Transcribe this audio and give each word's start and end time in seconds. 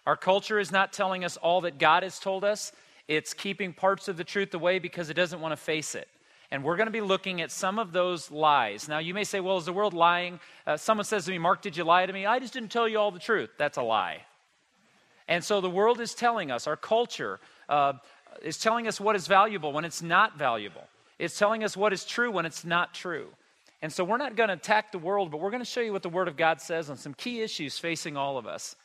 Our 0.04 0.16
culture 0.16 0.58
is 0.58 0.70
not 0.70 0.92
telling 0.92 1.24
us 1.24 1.36
all 1.36 1.62
that 1.62 1.78
God 1.78 2.02
has 2.02 2.18
told 2.18 2.44
us. 2.44 2.72
It's 3.08 3.32
keeping 3.32 3.72
parts 3.72 4.08
of 4.08 4.16
the 4.16 4.24
truth 4.24 4.52
away 4.54 4.78
because 4.78 5.10
it 5.10 5.14
doesn't 5.14 5.40
want 5.40 5.52
to 5.52 5.56
face 5.56 5.94
it. 5.94 6.08
And 6.50 6.62
we're 6.62 6.76
going 6.76 6.86
to 6.86 6.92
be 6.92 7.00
looking 7.00 7.40
at 7.40 7.50
some 7.50 7.78
of 7.78 7.92
those 7.92 8.30
lies. 8.30 8.88
Now, 8.88 8.98
you 8.98 9.14
may 9.14 9.24
say, 9.24 9.40
well, 9.40 9.56
is 9.56 9.64
the 9.64 9.72
world 9.72 9.94
lying? 9.94 10.38
Uh, 10.66 10.76
someone 10.76 11.04
says 11.04 11.24
to 11.24 11.30
me, 11.32 11.38
Mark, 11.38 11.62
did 11.62 11.76
you 11.76 11.82
lie 11.82 12.06
to 12.06 12.12
me? 12.12 12.24
I 12.24 12.38
just 12.38 12.52
didn't 12.52 12.70
tell 12.70 12.86
you 12.86 12.98
all 12.98 13.10
the 13.10 13.18
truth. 13.18 13.50
That's 13.58 13.78
a 13.78 13.82
lie. 13.82 14.22
And 15.26 15.42
so 15.42 15.60
the 15.60 15.70
world 15.70 16.00
is 16.00 16.14
telling 16.14 16.52
us, 16.52 16.68
our 16.68 16.76
culture 16.76 17.40
uh, 17.68 17.94
is 18.42 18.58
telling 18.58 18.86
us 18.86 19.00
what 19.00 19.16
is 19.16 19.26
valuable 19.26 19.72
when 19.72 19.84
it's 19.84 20.02
not 20.02 20.38
valuable. 20.38 20.84
It's 21.18 21.38
telling 21.38 21.64
us 21.64 21.76
what 21.76 21.92
is 21.92 22.04
true 22.04 22.30
when 22.30 22.46
it's 22.46 22.64
not 22.64 22.94
true. 22.94 23.28
And 23.82 23.92
so 23.92 24.04
we're 24.04 24.16
not 24.16 24.36
going 24.36 24.48
to 24.48 24.54
attack 24.54 24.92
the 24.92 24.98
world, 24.98 25.30
but 25.30 25.40
we're 25.40 25.50
going 25.50 25.62
to 25.62 25.68
show 25.68 25.80
you 25.80 25.92
what 25.92 26.02
the 26.02 26.08
Word 26.08 26.28
of 26.28 26.36
God 26.36 26.60
says 26.60 26.90
on 26.90 26.96
some 26.96 27.14
key 27.14 27.42
issues 27.42 27.78
facing 27.78 28.16
all 28.16 28.38
of 28.38 28.46
us. 28.46 28.76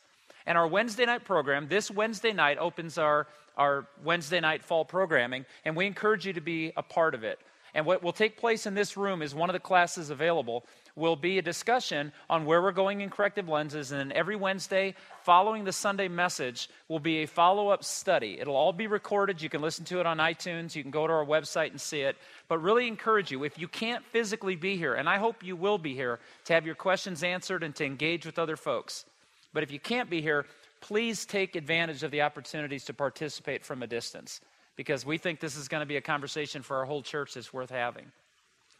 And 0.46 0.58
our 0.58 0.66
Wednesday 0.66 1.06
night 1.06 1.24
program, 1.24 1.68
this 1.68 1.90
Wednesday 1.90 2.32
night 2.32 2.58
opens 2.58 2.98
our, 2.98 3.26
our 3.56 3.86
Wednesday 4.04 4.40
night 4.40 4.62
fall 4.62 4.84
programming, 4.84 5.46
and 5.64 5.76
we 5.76 5.86
encourage 5.86 6.26
you 6.26 6.32
to 6.32 6.40
be 6.40 6.72
a 6.76 6.82
part 6.82 7.14
of 7.14 7.24
it. 7.24 7.38
And 7.74 7.86
what 7.86 8.02
will 8.02 8.12
take 8.12 8.36
place 8.36 8.66
in 8.66 8.74
this 8.74 8.96
room 8.96 9.22
is 9.22 9.34
one 9.34 9.48
of 9.48 9.54
the 9.54 9.60
classes 9.60 10.10
available 10.10 10.64
will 10.94 11.16
be 11.16 11.38
a 11.38 11.42
discussion 11.42 12.12
on 12.28 12.44
where 12.44 12.60
we're 12.60 12.72
going 12.72 13.00
in 13.00 13.10
corrective 13.10 13.48
lenses. 13.48 13.92
And 13.92 14.00
then 14.00 14.12
every 14.12 14.36
Wednesday, 14.36 14.94
following 15.22 15.64
the 15.64 15.72
Sunday 15.72 16.08
message, 16.08 16.68
will 16.88 17.00
be 17.00 17.22
a 17.22 17.26
follow 17.26 17.68
up 17.68 17.84
study. 17.84 18.38
It'll 18.40 18.56
all 18.56 18.72
be 18.72 18.86
recorded. 18.86 19.40
You 19.40 19.48
can 19.48 19.62
listen 19.62 19.84
to 19.86 20.00
it 20.00 20.06
on 20.06 20.18
iTunes. 20.18 20.74
You 20.74 20.82
can 20.82 20.90
go 20.90 21.06
to 21.06 21.12
our 21.12 21.24
website 21.24 21.70
and 21.70 21.80
see 21.80 22.00
it. 22.00 22.16
But 22.48 22.58
really 22.58 22.86
encourage 22.88 23.30
you, 23.30 23.44
if 23.44 23.58
you 23.58 23.68
can't 23.68 24.04
physically 24.04 24.56
be 24.56 24.76
here, 24.76 24.94
and 24.94 25.08
I 25.08 25.18
hope 25.18 25.42
you 25.42 25.56
will 25.56 25.78
be 25.78 25.94
here 25.94 26.20
to 26.44 26.52
have 26.52 26.66
your 26.66 26.74
questions 26.74 27.22
answered 27.22 27.62
and 27.62 27.74
to 27.76 27.84
engage 27.84 28.26
with 28.26 28.38
other 28.38 28.56
folks. 28.56 29.04
But 29.52 29.62
if 29.62 29.70
you 29.70 29.80
can't 29.80 30.10
be 30.10 30.20
here, 30.20 30.46
please 30.80 31.24
take 31.24 31.56
advantage 31.56 32.02
of 32.02 32.10
the 32.10 32.22
opportunities 32.22 32.84
to 32.86 32.94
participate 32.94 33.64
from 33.64 33.82
a 33.82 33.86
distance 33.86 34.40
because 34.76 35.06
we 35.06 35.18
think 35.18 35.40
this 35.40 35.56
is 35.56 35.68
going 35.68 35.82
to 35.82 35.86
be 35.86 35.96
a 35.96 36.00
conversation 36.00 36.62
for 36.62 36.76
our 36.76 36.84
whole 36.84 37.02
church 37.02 37.34
that's 37.34 37.52
worth 37.52 37.70
having. 37.70 38.10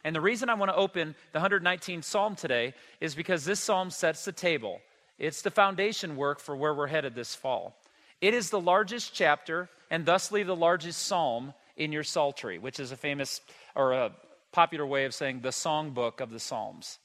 And 0.03 0.15
the 0.15 0.21
reason 0.21 0.49
I 0.49 0.55
want 0.55 0.69
to 0.69 0.75
open 0.75 1.15
the 1.31 1.39
119th 1.39 2.03
Psalm 2.03 2.35
today 2.35 2.73
is 2.99 3.15
because 3.15 3.45
this 3.45 3.59
psalm 3.59 3.89
sets 3.89 4.25
the 4.25 4.31
table. 4.31 4.81
It's 5.17 5.41
the 5.41 5.51
foundation 5.51 6.17
work 6.17 6.39
for 6.39 6.55
where 6.55 6.73
we're 6.73 6.87
headed 6.87 7.15
this 7.15 7.35
fall. 7.35 7.77
It 8.19 8.33
is 8.33 8.49
the 8.49 8.59
largest 8.59 9.13
chapter 9.13 9.69
and 9.89 10.05
thusly 10.05 10.43
the 10.43 10.55
largest 10.55 11.05
psalm 11.05 11.53
in 11.77 11.91
your 11.91 12.03
psaltery, 12.03 12.57
which 12.57 12.79
is 12.79 12.91
a 12.91 12.97
famous 12.97 13.41
or 13.75 13.93
a 13.93 14.11
popular 14.51 14.85
way 14.85 15.05
of 15.05 15.13
saying 15.13 15.41
the 15.41 15.49
songbook 15.49 16.21
of 16.21 16.29
the 16.29 16.39
Psalms. 16.39 16.99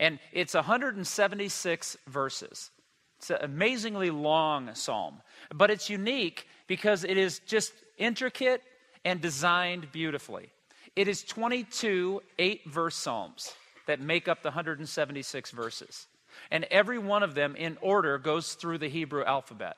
And 0.00 0.18
it's 0.32 0.54
176 0.54 1.96
verses. 2.06 2.70
It's 3.18 3.30
an 3.30 3.38
amazingly 3.42 4.10
long 4.10 4.74
psalm, 4.74 5.20
but 5.54 5.70
it's 5.70 5.90
unique 5.90 6.46
because 6.66 7.04
it 7.04 7.16
is 7.16 7.40
just 7.40 7.72
intricate 7.98 8.62
and 9.04 9.20
designed 9.20 9.92
beautifully. 9.92 10.50
It 10.96 11.08
is 11.08 11.22
22 11.24 12.22
eight 12.38 12.62
verse 12.66 12.96
psalms 12.96 13.54
that 13.86 14.00
make 14.00 14.28
up 14.28 14.42
the 14.42 14.50
176 14.50 15.50
verses. 15.50 16.06
And 16.50 16.64
every 16.70 16.98
one 16.98 17.22
of 17.22 17.34
them 17.34 17.54
in 17.56 17.78
order 17.80 18.18
goes 18.18 18.54
through 18.54 18.78
the 18.78 18.88
Hebrew 18.88 19.24
alphabet. 19.24 19.76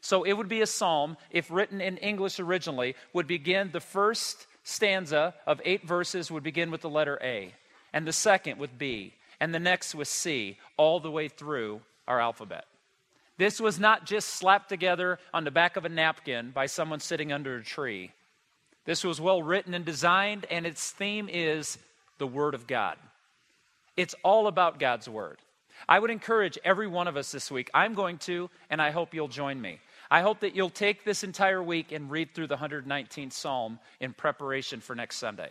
So 0.00 0.24
it 0.24 0.32
would 0.34 0.48
be 0.48 0.60
a 0.60 0.66
psalm, 0.66 1.16
if 1.30 1.50
written 1.50 1.80
in 1.80 1.96
English 1.96 2.38
originally, 2.38 2.94
would 3.12 3.26
begin 3.26 3.70
the 3.72 3.80
first 3.80 4.46
stanza 4.62 5.34
of 5.46 5.60
eight 5.64 5.86
verses 5.86 6.30
would 6.30 6.42
begin 6.42 6.70
with 6.70 6.80
the 6.80 6.90
letter 6.90 7.18
A, 7.22 7.54
and 7.92 8.06
the 8.06 8.12
second 8.12 8.58
with 8.58 8.76
B, 8.76 9.14
and 9.40 9.54
the 9.54 9.60
next 9.60 9.94
with 9.94 10.08
C, 10.08 10.58
all 10.76 11.00
the 11.00 11.10
way 11.10 11.28
through 11.28 11.80
our 12.08 12.20
alphabet. 12.20 12.66
This 13.38 13.60
was 13.60 13.78
not 13.78 14.06
just 14.06 14.28
slapped 14.28 14.68
together 14.68 15.18
on 15.32 15.44
the 15.44 15.50
back 15.50 15.76
of 15.76 15.84
a 15.84 15.88
napkin 15.88 16.50
by 16.50 16.66
someone 16.66 17.00
sitting 17.00 17.32
under 17.32 17.56
a 17.56 17.64
tree. 17.64 18.12
This 18.86 19.04
was 19.04 19.20
well 19.20 19.42
written 19.42 19.74
and 19.74 19.84
designed, 19.84 20.46
and 20.50 20.64
its 20.64 20.90
theme 20.90 21.28
is 21.30 21.76
the 22.18 22.26
Word 22.26 22.54
of 22.54 22.66
God. 22.66 22.96
It's 23.96 24.14
all 24.22 24.46
about 24.46 24.78
God's 24.78 25.08
Word. 25.08 25.38
I 25.88 25.98
would 25.98 26.10
encourage 26.10 26.58
every 26.64 26.86
one 26.86 27.08
of 27.08 27.16
us 27.16 27.32
this 27.32 27.50
week. 27.50 27.70
I'm 27.74 27.94
going 27.94 28.18
to, 28.18 28.48
and 28.70 28.80
I 28.80 28.90
hope 28.92 29.12
you'll 29.12 29.28
join 29.28 29.60
me. 29.60 29.80
I 30.10 30.22
hope 30.22 30.40
that 30.40 30.54
you'll 30.54 30.70
take 30.70 31.04
this 31.04 31.24
entire 31.24 31.62
week 31.62 31.92
and 31.92 32.10
read 32.10 32.32
through 32.32 32.46
the 32.46 32.56
119th 32.56 33.32
Psalm 33.32 33.78
in 34.00 34.12
preparation 34.12 34.80
for 34.80 34.94
next 34.94 35.16
Sunday. 35.16 35.50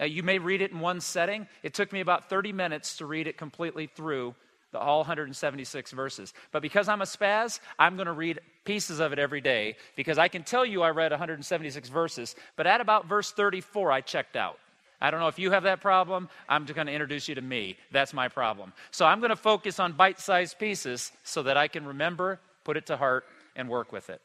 Uh, 0.00 0.04
you 0.04 0.22
may 0.22 0.38
read 0.38 0.60
it 0.60 0.72
in 0.72 0.80
one 0.80 1.00
setting. 1.00 1.46
It 1.62 1.74
took 1.74 1.92
me 1.92 2.00
about 2.00 2.28
30 2.28 2.52
minutes 2.52 2.98
to 2.98 3.06
read 3.06 3.26
it 3.26 3.36
completely 3.36 3.86
through 3.86 4.34
the 4.72 4.78
all 4.78 4.98
176 4.98 5.92
verses. 5.92 6.34
But 6.50 6.62
because 6.62 6.88
I'm 6.88 7.02
a 7.02 7.06
spaz, 7.06 7.60
I'm 7.78 7.96
going 7.96 8.06
to 8.06 8.12
read 8.12 8.40
pieces 8.64 9.00
of 9.00 9.12
it 9.12 9.18
every 9.18 9.40
day 9.40 9.76
because 9.96 10.18
I 10.18 10.28
can 10.28 10.42
tell 10.42 10.64
you 10.64 10.82
I 10.82 10.90
read 10.90 11.12
176 11.12 11.88
verses, 11.88 12.34
but 12.56 12.66
at 12.66 12.80
about 12.80 13.06
verse 13.06 13.30
34, 13.30 13.92
I 13.92 14.00
checked 14.00 14.36
out. 14.36 14.58
I 15.00 15.10
don't 15.10 15.20
know 15.20 15.28
if 15.28 15.38
you 15.38 15.50
have 15.50 15.64
that 15.64 15.80
problem. 15.80 16.28
I'm 16.48 16.64
just 16.64 16.76
going 16.76 16.86
to 16.86 16.92
introduce 16.92 17.28
you 17.28 17.34
to 17.34 17.42
me. 17.42 17.76
That's 17.90 18.14
my 18.14 18.28
problem. 18.28 18.72
So 18.92 19.04
I'm 19.04 19.18
going 19.18 19.30
to 19.30 19.36
focus 19.36 19.80
on 19.80 19.92
bite 19.92 20.20
sized 20.20 20.58
pieces 20.58 21.12
so 21.24 21.42
that 21.42 21.56
I 21.56 21.68
can 21.68 21.84
remember, 21.84 22.38
put 22.64 22.76
it 22.76 22.86
to 22.86 22.96
heart, 22.96 23.24
and 23.56 23.68
work 23.68 23.92
with 23.92 24.10
it. 24.10 24.20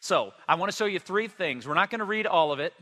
So 0.00 0.32
I 0.46 0.56
want 0.56 0.70
to 0.70 0.76
show 0.76 0.84
you 0.84 0.98
three 0.98 1.26
things. 1.26 1.66
We're 1.66 1.74
not 1.74 1.88
going 1.88 2.00
to 2.00 2.04
read 2.04 2.26
all 2.26 2.52
of 2.52 2.60
it. 2.60 2.74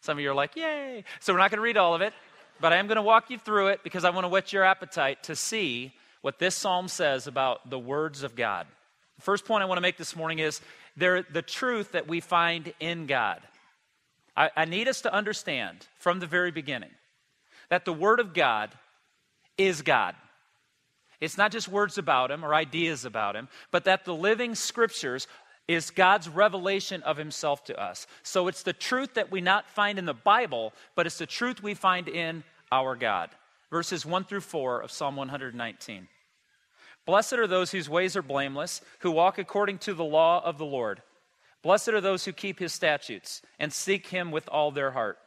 Some 0.00 0.18
of 0.18 0.22
you 0.22 0.30
are 0.30 0.34
like, 0.34 0.54
yay. 0.54 1.04
So 1.20 1.32
we're 1.32 1.38
not 1.38 1.50
going 1.50 1.58
to 1.58 1.62
read 1.62 1.78
all 1.78 1.94
of 1.94 2.02
it, 2.02 2.12
but 2.60 2.74
I 2.74 2.76
am 2.76 2.88
going 2.88 2.96
to 2.96 3.02
walk 3.02 3.30
you 3.30 3.38
through 3.38 3.68
it 3.68 3.80
because 3.82 4.04
I 4.04 4.10
want 4.10 4.24
to 4.24 4.28
whet 4.28 4.52
your 4.52 4.64
appetite 4.64 5.22
to 5.24 5.34
see 5.34 5.94
what 6.24 6.38
this 6.38 6.54
psalm 6.54 6.88
says 6.88 7.26
about 7.26 7.68
the 7.68 7.78
words 7.78 8.22
of 8.22 8.34
God. 8.34 8.66
The 9.16 9.22
first 9.22 9.44
point 9.44 9.62
I 9.62 9.66
want 9.66 9.76
to 9.76 9.82
make 9.82 9.98
this 9.98 10.16
morning 10.16 10.38
is 10.38 10.62
they're 10.96 11.22
the 11.22 11.42
truth 11.42 11.92
that 11.92 12.08
we 12.08 12.20
find 12.20 12.72
in 12.80 13.04
God. 13.04 13.42
I, 14.34 14.48
I 14.56 14.64
need 14.64 14.88
us 14.88 15.02
to 15.02 15.12
understand 15.12 15.86
from 15.98 16.20
the 16.20 16.26
very 16.26 16.50
beginning 16.50 16.92
that 17.68 17.84
the 17.84 17.92
Word 17.92 18.20
of 18.20 18.32
God 18.32 18.70
is 19.58 19.82
God. 19.82 20.14
It's 21.20 21.36
not 21.36 21.52
just 21.52 21.68
words 21.68 21.98
about 21.98 22.30
Him 22.30 22.42
or 22.42 22.54
ideas 22.54 23.04
about 23.04 23.36
Him, 23.36 23.48
but 23.70 23.84
that 23.84 24.06
the 24.06 24.14
living 24.14 24.54
Scriptures 24.54 25.26
is 25.68 25.90
God's 25.90 26.26
revelation 26.26 27.02
of 27.02 27.18
Himself 27.18 27.64
to 27.64 27.78
us. 27.78 28.06
So 28.22 28.48
it's 28.48 28.62
the 28.62 28.72
truth 28.72 29.12
that 29.12 29.30
we 29.30 29.42
not 29.42 29.68
find 29.68 29.98
in 29.98 30.06
the 30.06 30.14
Bible, 30.14 30.72
but 30.94 31.04
it's 31.04 31.18
the 31.18 31.26
truth 31.26 31.62
we 31.62 31.74
find 31.74 32.08
in 32.08 32.44
our 32.72 32.96
God. 32.96 33.28
Verses 33.70 34.06
1 34.06 34.24
through 34.24 34.40
4 34.40 34.80
of 34.80 34.90
Psalm 34.90 35.16
119. 35.16 36.08
Blessed 37.06 37.34
are 37.34 37.46
those 37.46 37.70
whose 37.70 37.88
ways 37.88 38.16
are 38.16 38.22
blameless, 38.22 38.80
who 39.00 39.10
walk 39.10 39.38
according 39.38 39.78
to 39.78 39.94
the 39.94 40.04
law 40.04 40.42
of 40.44 40.58
the 40.58 40.64
Lord. 40.64 41.02
Blessed 41.62 41.88
are 41.88 42.00
those 42.00 42.24
who 42.24 42.32
keep 42.32 42.58
his 42.58 42.72
statutes 42.72 43.42
and 43.58 43.72
seek 43.72 44.08
him 44.08 44.30
with 44.30 44.48
all 44.48 44.70
their 44.70 44.90
heart. 44.92 45.18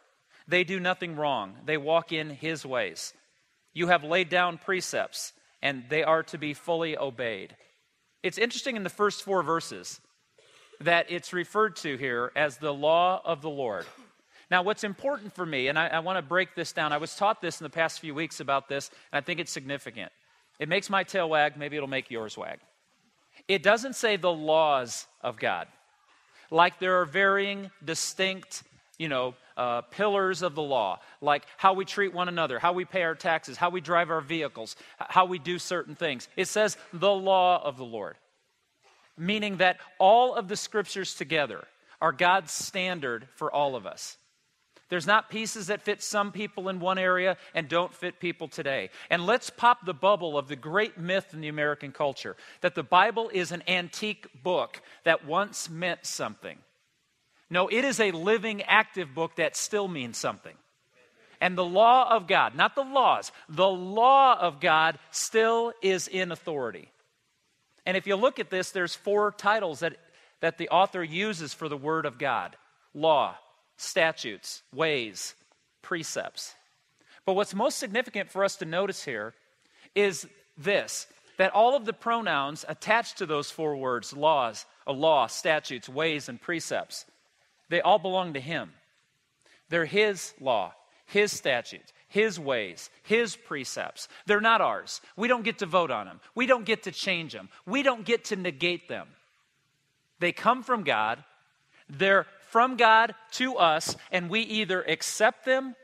They 0.48 0.64
do 0.64 0.80
nothing 0.80 1.16
wrong, 1.16 1.56
they 1.66 1.78
walk 1.78 2.12
in 2.12 2.30
his 2.30 2.66
ways. 2.66 3.14
You 3.74 3.88
have 3.88 4.04
laid 4.04 4.30
down 4.30 4.58
precepts, 4.58 5.34
and 5.62 5.84
they 5.90 6.04
are 6.04 6.24
to 6.24 6.38
be 6.38 6.54
fully 6.54 6.98
obeyed. 6.98 7.56
It's 8.24 8.38
interesting 8.38 8.76
in 8.76 8.84
the 8.84 8.90
first 8.90 9.24
four 9.24 9.44
verses 9.44 10.02
that 10.80 11.08
it's 11.10 11.34
referred 11.34 11.76
to 11.78 11.98
here 11.98 12.32
as 12.36 12.58
the 12.58 12.74
law 12.74 13.22
of 13.24 13.42
the 13.42 13.50
Lord. 13.50 13.86
Now, 14.50 14.64
what's 14.64 14.84
important 14.84 15.34
for 15.34 15.46
me, 15.46 15.68
and 15.68 15.78
I, 15.78 15.88
I 15.88 16.00
want 16.00 16.18
to 16.18 16.22
break 16.22 16.56
this 16.56 16.72
down, 16.72 16.94
I 16.94 16.98
was 16.98 17.16
taught 17.16 17.42
this 17.42 17.60
in 17.60 17.66
the 17.66 17.70
past 17.70 18.00
few 18.00 18.16
weeks 18.16 18.40
about 18.40 18.70
this, 18.70 18.90
and 19.12 19.18
I 19.18 19.22
think 19.22 19.40
it's 19.40 19.52
significant. 19.52 20.12
It 20.59 20.69
makes 20.69 20.89
my 20.89 21.04
tail 21.04 21.30
wag, 21.30 21.57
maybe 21.57 21.75
it'll 21.77 21.88
make 21.88 22.09
yours 22.09 22.38
wag. 22.38 22.59
It 23.48 23.63
doesn't 23.63 23.95
say 23.95 24.18
the 24.18 24.31
laws 24.31 25.06
of 25.21 25.38
God. 25.38 25.68
Like 26.50 26.80
there 26.80 27.01
are 27.01 27.06
varying, 27.06 27.71
distinct, 27.83 28.63
you 28.98 29.09
know, 29.09 29.36
uh, 29.56 29.81
pillars 29.81 30.42
of 30.42 30.56
the 30.56 30.62
law, 30.62 31.00
like 31.21 31.44
how 31.57 31.74
we 31.74 31.86
treat 31.86 32.13
one 32.13 32.30
another, 32.30 32.59
how 32.59 32.74
we 32.74 32.86
pay 32.86 33.04
our 33.04 33.15
taxes, 33.15 33.57
how 33.57 33.69
we 33.69 33.81
drive 33.81 34.09
our 34.09 34.21
vehicles, 34.21 34.75
how 34.98 35.25
we 35.25 35.39
do 35.39 35.59
certain 35.59 35.95
things. 35.95 36.27
It 36.36 36.48
says 36.48 36.77
the 36.94 37.12
law 37.12 37.63
of 37.63 37.77
the 37.77 37.86
Lord, 37.86 38.18
meaning 39.18 39.57
that 39.57 39.77
all 40.00 40.36
of 40.36 40.48
the 40.48 40.56
scriptures 40.56 41.15
together 41.15 41.65
are 42.01 42.12
God's 42.12 42.51
standard 42.51 43.27
for 43.36 43.51
all 43.51 43.75
of 43.75 43.86
us. 43.86 44.18
There's 44.89 45.07
not 45.07 45.30
pieces 45.30 45.68
that 45.68 45.81
fit 45.81 46.01
some 46.01 46.31
people 46.31 46.69
in 46.69 46.80
one 46.80 46.98
area 46.98 47.38
and 47.54 47.68
don't 47.68 47.94
fit 47.94 48.19
people 48.19 48.48
today. 48.48 48.89
And 49.10 49.25
let's 49.25 49.50
pop 49.50 49.86
the 49.86 49.94
bubble 49.94 50.38
of 50.38 50.48
the 50.48 50.56
great 50.56 50.98
myth 50.98 51.34
in 51.34 51.42
the 51.42 51.50
American 51.50 51.92
culture 51.92 52.38
that 52.62 52.75
the 52.75 52.84
Bible 52.84 53.30
is 53.34 53.51
an 53.51 53.63
antique 53.68 54.28
book 54.44 54.81
that 55.04 55.25
once 55.25 55.69
meant 55.69 56.06
something. 56.06 56.57
No, 57.50 57.68
it 57.68 57.84
is 57.84 58.00
a 58.00 58.12
living, 58.12 58.62
active 58.63 59.13
book 59.13 59.36
that 59.36 59.56
still 59.56 59.88
means 59.88 60.18
something. 60.18 60.56
And 61.40 61.57
the 61.57 61.66
law 61.66 62.10
of 62.16 62.28
God, 62.28 62.56
not 62.56 62.75
the 62.75 62.83
laws, 62.83 63.31
the 63.48 63.69
law 63.69 64.40
of 64.40 64.60
God 64.60 64.98
still 65.12 65.74
is 65.81 66.07
in 66.07 66.31
authority. 66.31 66.92
And 67.86 67.95
if 67.95 68.07
you 68.07 68.16
look 68.16 68.40
at 68.40 68.50
this, 68.50 68.72
there's 68.72 68.95
four 68.95 69.31
titles 69.31 69.81
that, 69.81 69.95
that 70.42 70.57
the 70.57 70.69
author 70.69 71.04
uses 71.04 71.54
for 71.54 71.69
the 71.69 71.78
Word 71.78 72.06
of 72.06 72.18
God 72.18 72.56
law, 72.94 73.36
statutes, 73.78 74.64
ways, 74.74 75.36
precepts. 75.82 76.56
But 77.26 77.34
what's 77.34 77.56
most 77.56 77.78
significant 77.78 78.30
for 78.30 78.44
us 78.44 78.56
to 78.58 78.66
notice 78.66 79.04
here 79.04 79.34
is 79.96 80.28
this 80.58 81.08
that 81.38 81.54
all 81.54 81.76
of 81.76 81.86
the 81.86 81.94
pronouns 81.94 82.66
attached 82.68 83.20
to 83.20 83.26
those 83.28 83.52
four 83.52 83.78
words 83.78 84.12
laws, 84.12 84.66
a 84.88 84.92
law, 84.92 85.28
statutes, 85.28 85.88
ways, 85.88 86.30
and 86.30 86.42
precepts 86.42 87.06
they 87.70 87.82
all 87.82 88.00
belong 88.00 88.34
to 88.34 88.40
Him. 88.40 88.72
They're 89.70 89.86
His 89.86 90.34
law, 90.40 90.74
His 91.06 91.32
statutes, 91.32 91.92
His 92.08 92.40
ways, 92.40 92.90
His 93.04 93.36
precepts. 93.36 94.08
They're 94.26 94.42
not 94.42 94.62
ours. 94.62 95.02
We 95.16 95.28
don't 95.28 95.44
get 95.44 95.60
to 95.60 95.66
vote 95.66 95.92
on 95.92 96.06
them, 96.06 96.20
we 96.36 96.46
don't 96.46 96.66
get 96.66 96.84
to 96.84 96.92
change 96.92 97.34
them, 97.34 97.50
we 97.66 97.84
don't 97.84 98.06
get 98.06 98.26
to 98.26 98.36
negate 98.36 98.88
them. 98.88 99.08
They 100.20 100.32
come 100.32 100.64
from 100.64 100.84
God, 100.84 101.24
they're 101.90 102.26
from 102.50 102.78
God 102.78 103.14
to 103.32 103.58
us, 103.58 103.96
and 104.12 104.30
we 104.30 104.42
either 104.42 104.82
accept 104.84 105.46
them 105.46 105.76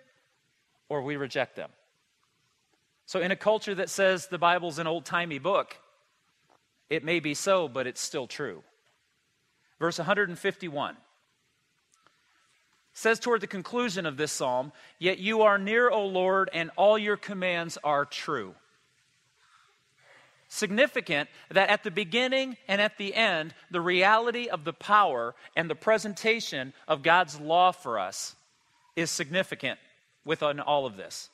or 0.90 1.02
we 1.02 1.16
reject 1.16 1.56
them. 1.56 1.70
So, 3.06 3.20
in 3.20 3.32
a 3.32 3.36
culture 3.36 3.76
that 3.76 3.90
says 3.90 4.28
the 4.28 4.38
Bible's 4.38 4.80
an 4.80 4.88
old 4.88 5.06
timey 5.06 5.40
book, 5.40 5.78
it 6.90 7.04
may 7.04 7.20
be 7.20 7.34
so, 7.34 7.68
but 7.68 7.88
it's 7.88 8.02
still 8.02 8.28
true. 8.28 8.64
Verse 9.80 9.98
151 9.98 10.96
says 12.94 13.20
toward 13.20 13.42
the 13.42 13.48
conclusion 13.48 14.06
of 14.06 14.18
this 14.18 14.32
psalm, 14.32 14.72
Yet 15.00 15.18
you 15.18 15.42
are 15.42 15.58
near, 15.58 15.90
O 15.90 16.06
Lord, 16.06 16.50
and 16.54 16.70
all 16.76 16.98
your 16.98 17.18
commands 17.18 17.78
are 17.84 18.06
true. 18.06 18.56
Significant 20.54 21.30
that 21.50 21.72
at 21.72 21.84
the 21.84 21.90
beginning 21.90 22.58
and 22.68 22.80
at 22.80 23.00
the 23.00 23.16
end, 23.16 23.56
the 23.72 23.82
reality 23.82 24.50
of 24.50 24.66
the 24.66 24.72
power 24.72 25.34
and 25.56 25.68
the 25.68 25.74
presentation 25.74 26.74
of 26.88 27.02
God's 27.02 27.40
law 27.40 27.72
for 27.72 27.98
us 27.98 28.36
is 28.96 29.10
significant 29.10 29.80
within 30.24 30.60
all 30.60 30.86
of 30.86 30.96
this. 30.96 31.32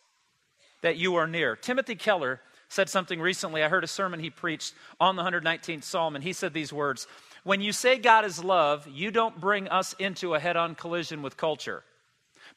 That 0.83 0.95
you 0.95 1.15
are 1.15 1.27
near. 1.27 1.57
Timothy 1.57 1.95
Keller 1.95 2.39
said 2.69 2.87
something 2.87 3.19
recently. 3.19 3.61
I 3.61 3.67
heard 3.67 3.83
a 3.83 3.87
sermon 3.87 4.21
he 4.21 4.29
preached 4.29 4.73
on 5.01 5.17
the 5.17 5.23
119th 5.23 5.83
Psalm, 5.83 6.15
and 6.15 6.23
he 6.23 6.31
said 6.31 6.53
these 6.53 6.71
words 6.71 7.05
when 7.43 7.59
you 7.59 7.73
say 7.73 7.97
God 7.97 8.23
is 8.23 8.41
love, 8.41 8.87
you 8.87 9.11
don't 9.11 9.41
bring 9.41 9.67
us 9.67 9.91
into 9.99 10.33
a 10.33 10.39
head 10.39 10.55
on 10.55 10.75
collision 10.75 11.21
with 11.21 11.35
culture. 11.35 11.83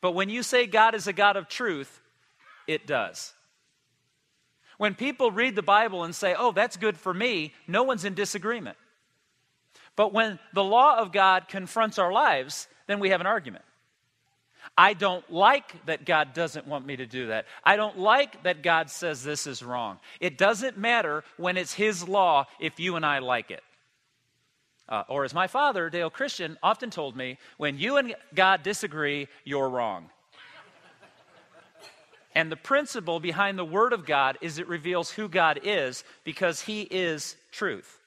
But 0.00 0.12
when 0.12 0.29
you 0.29 0.44
say 0.44 0.69
God 0.69 0.94
is 0.94 1.08
a 1.08 1.12
God 1.12 1.37
of 1.37 1.49
truth, 1.49 2.00
it 2.69 2.87
does. 2.87 3.35
When 4.82 4.96
people 4.96 5.31
read 5.31 5.55
the 5.55 5.62
Bible 5.62 6.02
and 6.02 6.12
say, 6.12 6.34
oh, 6.37 6.50
that's 6.50 6.76
good 6.76 6.99
for 6.99 7.14
me, 7.14 7.55
no 7.69 7.84
one's 7.84 8.05
in 8.05 8.14
disagreement. 8.14 8.76
But 9.94 10.12
when 10.12 10.40
the 10.55 10.64
law 10.64 10.99
of 10.99 11.12
God 11.12 11.46
confronts 11.46 12.00
our 12.00 12.12
lives, 12.12 12.67
then 12.88 12.99
we 12.99 13.11
have 13.11 13.20
an 13.20 13.29
argument. 13.29 13.64
I 14.76 14.94
don't 14.94 15.31
like 15.31 15.87
that 15.87 16.05
God 16.05 16.34
doesn't 16.34 16.67
want 16.67 16.84
me 16.84 16.96
to 16.96 17.06
do 17.06 17.29
that. 17.29 17.46
I 17.62 17.76
don't 17.76 17.96
like 17.96 18.43
that 18.43 18.64
God 18.64 18.90
says 18.90 19.23
this 19.23 19.46
is 19.46 19.62
wrong. 19.62 20.00
It 20.19 20.37
doesn't 20.37 20.76
matter 20.76 21.23
when 21.37 21.56
it's 21.56 21.75
His 21.75 22.08
law 22.08 22.46
if 22.58 22.81
you 22.81 22.96
and 22.96 23.06
I 23.06 23.20
like 23.20 23.52
it. 23.52 23.62
Uh, 24.88 25.05
or 25.08 25.23
as 25.23 25.32
my 25.32 25.46
father, 25.46 25.90
Dale 25.90 26.11
Christian, 26.11 26.58
often 26.61 26.90
told 26.90 27.14
me, 27.14 27.38
when 27.56 27.79
you 27.79 27.99
and 27.99 28.17
God 28.34 28.64
disagree, 28.64 29.29
you're 29.44 29.69
wrong. 29.69 30.11
And 32.34 32.50
the 32.50 32.56
principle 32.56 33.20
behind 33.20 33.58
the 33.58 33.64
Word 33.64 33.93
of 33.93 34.06
God 34.06 34.38
is 34.40 34.58
it 34.58 34.69
reveals 34.69 35.11
who 35.11 35.29
God 35.29 35.61
is 35.62 36.05
because 36.25 36.62
He 36.62 36.82
is 36.82 37.37
truth. 37.50 37.99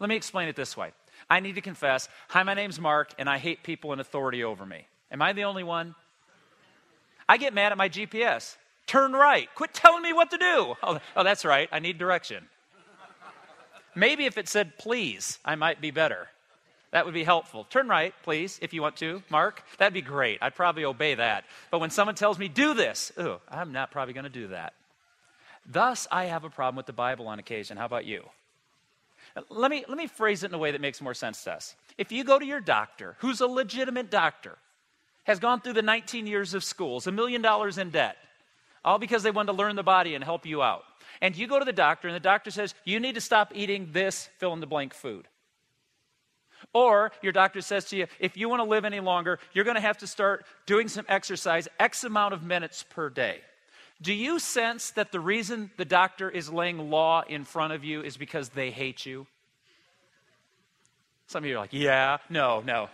Let 0.00 0.08
me 0.08 0.16
explain 0.16 0.48
it 0.48 0.56
this 0.56 0.76
way. 0.76 0.92
I 1.28 1.40
need 1.40 1.54
to 1.54 1.60
confess 1.60 2.08
Hi, 2.28 2.42
my 2.42 2.54
name's 2.54 2.80
Mark, 2.80 3.12
and 3.18 3.28
I 3.28 3.38
hate 3.38 3.62
people 3.62 3.92
in 3.92 4.00
authority 4.00 4.44
over 4.44 4.64
me. 4.64 4.86
Am 5.10 5.22
I 5.22 5.32
the 5.32 5.44
only 5.44 5.64
one? 5.64 5.94
I 7.28 7.36
get 7.36 7.54
mad 7.54 7.72
at 7.72 7.78
my 7.78 7.88
GPS. 7.88 8.56
Turn 8.86 9.12
right. 9.12 9.52
Quit 9.54 9.74
telling 9.74 10.02
me 10.02 10.12
what 10.12 10.30
to 10.30 10.38
do. 10.38 10.74
Oh, 10.82 11.00
oh 11.16 11.24
that's 11.24 11.44
right. 11.44 11.68
I 11.72 11.80
need 11.80 11.98
direction. 11.98 12.46
Maybe 13.94 14.26
if 14.26 14.38
it 14.38 14.48
said 14.48 14.78
please, 14.78 15.38
I 15.44 15.56
might 15.56 15.80
be 15.80 15.90
better. 15.90 16.28
That 16.96 17.04
would 17.04 17.12
be 17.12 17.24
helpful. 17.24 17.64
Turn 17.64 17.88
right, 17.88 18.14
please, 18.22 18.58
if 18.62 18.72
you 18.72 18.80
want 18.80 18.96
to, 18.96 19.22
Mark. 19.28 19.62
That'd 19.76 19.92
be 19.92 20.00
great. 20.00 20.38
I'd 20.40 20.54
probably 20.54 20.86
obey 20.86 21.14
that. 21.14 21.44
But 21.70 21.80
when 21.80 21.90
someone 21.90 22.14
tells 22.14 22.38
me, 22.38 22.48
do 22.48 22.72
this, 22.72 23.12
oh, 23.18 23.42
I'm 23.50 23.70
not 23.70 23.90
probably 23.90 24.14
going 24.14 24.24
to 24.24 24.30
do 24.30 24.46
that. 24.46 24.72
Thus, 25.66 26.08
I 26.10 26.24
have 26.24 26.44
a 26.44 26.48
problem 26.48 26.74
with 26.74 26.86
the 26.86 26.94
Bible 26.94 27.28
on 27.28 27.38
occasion. 27.38 27.76
How 27.76 27.84
about 27.84 28.06
you? 28.06 28.24
Let 29.50 29.70
me, 29.70 29.84
let 29.86 29.98
me 29.98 30.06
phrase 30.06 30.42
it 30.42 30.46
in 30.46 30.54
a 30.54 30.58
way 30.58 30.70
that 30.70 30.80
makes 30.80 31.02
more 31.02 31.12
sense 31.12 31.44
to 31.44 31.52
us. 31.52 31.76
If 31.98 32.12
you 32.12 32.24
go 32.24 32.38
to 32.38 32.46
your 32.46 32.62
doctor, 32.62 33.16
who's 33.18 33.42
a 33.42 33.46
legitimate 33.46 34.10
doctor, 34.10 34.56
has 35.24 35.38
gone 35.38 35.60
through 35.60 35.74
the 35.74 35.82
19 35.82 36.26
years 36.26 36.54
of 36.54 36.64
schools, 36.64 37.06
a 37.06 37.12
million 37.12 37.42
dollars 37.42 37.76
in 37.76 37.90
debt, 37.90 38.16
all 38.86 38.98
because 38.98 39.22
they 39.22 39.30
wanted 39.30 39.52
to 39.52 39.58
learn 39.58 39.76
the 39.76 39.82
body 39.82 40.14
and 40.14 40.24
help 40.24 40.46
you 40.46 40.62
out 40.62 40.84
and 41.20 41.36
you 41.36 41.46
go 41.46 41.58
to 41.58 41.64
the 41.64 41.72
doctor, 41.72 42.08
and 42.08 42.14
the 42.14 42.20
doctor 42.20 42.50
says, 42.50 42.74
You 42.84 43.00
need 43.00 43.14
to 43.14 43.20
stop 43.20 43.52
eating 43.54 43.88
this 43.92 44.28
fill 44.38 44.52
in 44.52 44.60
the 44.60 44.66
blank 44.66 44.94
food. 44.94 45.26
Or 46.72 47.12
your 47.22 47.32
doctor 47.32 47.60
says 47.60 47.86
to 47.86 47.96
you, 47.96 48.06
If 48.18 48.36
you 48.36 48.48
want 48.48 48.60
to 48.60 48.68
live 48.68 48.84
any 48.84 49.00
longer, 49.00 49.38
you're 49.52 49.64
going 49.64 49.76
to 49.76 49.80
have 49.80 49.98
to 49.98 50.06
start 50.06 50.44
doing 50.66 50.88
some 50.88 51.06
exercise 51.08 51.68
X 51.78 52.04
amount 52.04 52.34
of 52.34 52.42
minutes 52.42 52.84
per 52.88 53.08
day. 53.08 53.40
Do 54.02 54.12
you 54.12 54.38
sense 54.38 54.90
that 54.90 55.10
the 55.10 55.20
reason 55.20 55.70
the 55.78 55.86
doctor 55.86 56.28
is 56.28 56.50
laying 56.50 56.90
law 56.90 57.22
in 57.26 57.44
front 57.44 57.72
of 57.72 57.82
you 57.82 58.02
is 58.02 58.16
because 58.16 58.50
they 58.50 58.70
hate 58.70 59.06
you? 59.06 59.26
Some 61.28 61.44
of 61.44 61.48
you 61.48 61.56
are 61.56 61.60
like, 61.60 61.72
Yeah, 61.72 62.18
no, 62.28 62.60
no. 62.60 62.88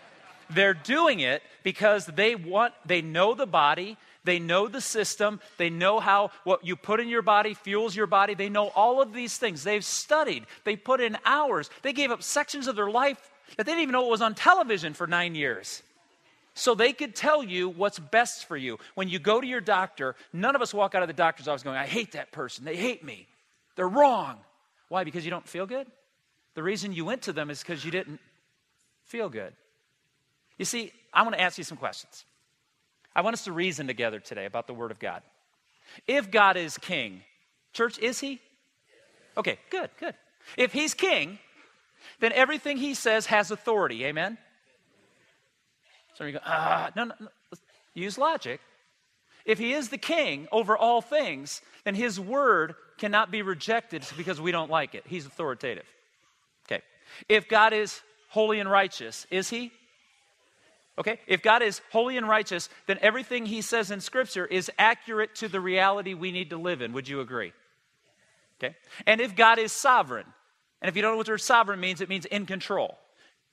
They're 0.50 0.74
doing 0.74 1.20
it 1.20 1.42
because 1.62 2.06
they 2.06 2.34
want, 2.34 2.74
they 2.84 3.00
know 3.00 3.34
the 3.34 3.46
body, 3.46 3.96
they 4.24 4.38
know 4.38 4.68
the 4.68 4.80
system. 4.80 5.40
They 5.56 5.70
know 5.70 6.00
how 6.00 6.30
what 6.44 6.64
you 6.64 6.76
put 6.76 7.00
in 7.00 7.08
your 7.08 7.22
body 7.22 7.54
fuels 7.54 7.96
your 7.96 8.06
body. 8.06 8.34
They 8.34 8.48
know 8.48 8.68
all 8.68 9.02
of 9.02 9.12
these 9.12 9.36
things. 9.36 9.64
They've 9.64 9.84
studied. 9.84 10.46
They 10.64 10.76
put 10.76 11.00
in 11.00 11.18
hours. 11.24 11.70
They 11.82 11.92
gave 11.92 12.10
up 12.10 12.22
sections 12.22 12.68
of 12.68 12.76
their 12.76 12.90
life 12.90 13.18
that 13.56 13.66
they 13.66 13.72
didn't 13.72 13.82
even 13.82 13.92
know 13.92 14.06
it 14.06 14.10
was 14.10 14.22
on 14.22 14.34
television 14.34 14.94
for 14.94 15.06
nine 15.06 15.34
years. 15.34 15.82
So 16.54 16.74
they 16.74 16.92
could 16.92 17.14
tell 17.14 17.42
you 17.42 17.68
what's 17.68 17.98
best 17.98 18.46
for 18.46 18.56
you. 18.56 18.78
When 18.94 19.08
you 19.08 19.18
go 19.18 19.40
to 19.40 19.46
your 19.46 19.60
doctor, 19.60 20.14
none 20.32 20.54
of 20.54 20.62
us 20.62 20.74
walk 20.74 20.94
out 20.94 21.02
of 21.02 21.08
the 21.08 21.14
doctor's 21.14 21.48
office 21.48 21.62
going, 21.62 21.78
I 21.78 21.86
hate 21.86 22.12
that 22.12 22.30
person. 22.30 22.64
They 22.64 22.76
hate 22.76 23.02
me. 23.04 23.26
They're 23.76 23.88
wrong. 23.88 24.36
Why? 24.88 25.04
Because 25.04 25.24
you 25.24 25.30
don't 25.30 25.48
feel 25.48 25.66
good? 25.66 25.86
The 26.54 26.62
reason 26.62 26.92
you 26.92 27.06
went 27.06 27.22
to 27.22 27.32
them 27.32 27.48
is 27.48 27.60
because 27.60 27.84
you 27.84 27.90
didn't 27.90 28.20
feel 29.04 29.30
good. 29.30 29.54
You 30.58 30.66
see, 30.66 30.92
I 31.12 31.22
want 31.22 31.34
to 31.34 31.40
ask 31.40 31.56
you 31.56 31.64
some 31.64 31.78
questions. 31.78 32.26
I 33.16 33.22
want 33.22 33.34
us 33.34 33.44
to 33.44 33.52
reason 33.52 33.86
together 33.86 34.20
today 34.20 34.44
about 34.44 34.66
the 34.66 34.74
Word 34.74 34.90
of 34.90 34.98
God. 34.98 35.22
If 36.06 36.30
God 36.30 36.56
is 36.56 36.76
king, 36.78 37.22
church, 37.72 37.98
is 37.98 38.20
he? 38.20 38.40
Okay, 39.36 39.58
good, 39.70 39.90
good. 39.98 40.14
If 40.56 40.72
he's 40.72 40.92
king, 40.92 41.38
then 42.22 42.32
everything 42.32 42.76
he 42.76 42.94
says 42.94 43.26
has 43.26 43.50
authority. 43.50 44.04
Amen? 44.04 44.38
So 46.14 46.24
you 46.24 46.34
go, 46.34 46.38
ah, 46.46 46.90
no, 46.94 47.04
no, 47.04 47.14
no. 47.18 47.28
Use 47.94 48.16
logic. 48.16 48.60
If 49.44 49.58
he 49.58 49.72
is 49.72 49.88
the 49.88 49.98
king 49.98 50.46
over 50.52 50.76
all 50.76 51.00
things, 51.02 51.60
then 51.84 51.96
his 51.96 52.20
word 52.20 52.76
cannot 52.96 53.32
be 53.32 53.42
rejected 53.42 54.06
because 54.16 54.40
we 54.40 54.52
don't 54.52 54.70
like 54.70 54.94
it. 54.94 55.02
He's 55.04 55.26
authoritative. 55.26 55.84
Okay. 56.66 56.80
If 57.28 57.48
God 57.48 57.72
is 57.72 58.00
holy 58.28 58.60
and 58.60 58.70
righteous, 58.70 59.26
is 59.28 59.50
he? 59.50 59.72
Okay? 60.96 61.18
If 61.26 61.42
God 61.42 61.60
is 61.60 61.80
holy 61.90 62.16
and 62.16 62.28
righteous, 62.28 62.68
then 62.86 62.98
everything 63.02 63.46
he 63.46 63.62
says 63.62 63.90
in 63.90 64.00
Scripture 64.00 64.46
is 64.46 64.70
accurate 64.78 65.34
to 65.36 65.48
the 65.48 65.60
reality 65.60 66.14
we 66.14 66.30
need 66.30 66.50
to 66.50 66.56
live 66.56 66.82
in. 66.82 66.92
Would 66.92 67.08
you 67.08 67.20
agree? 67.20 67.52
Okay? 68.62 68.76
And 69.08 69.20
if 69.20 69.34
God 69.34 69.58
is 69.58 69.72
sovereign, 69.72 70.26
and 70.82 70.88
if 70.88 70.96
you 70.96 71.02
don't 71.02 71.12
know 71.12 71.16
what 71.16 71.26
the 71.26 71.32
word 71.32 71.40
sovereign 71.40 71.78
means, 71.80 72.00
it 72.00 72.08
means 72.08 72.26
in 72.26 72.44
control. 72.44 72.98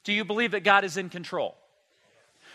Do 0.04 0.12
you 0.12 0.26
believe 0.26 0.52
that 0.52 0.64
God 0.64 0.84
is 0.84 0.98
in 0.98 1.10
control? 1.10 1.56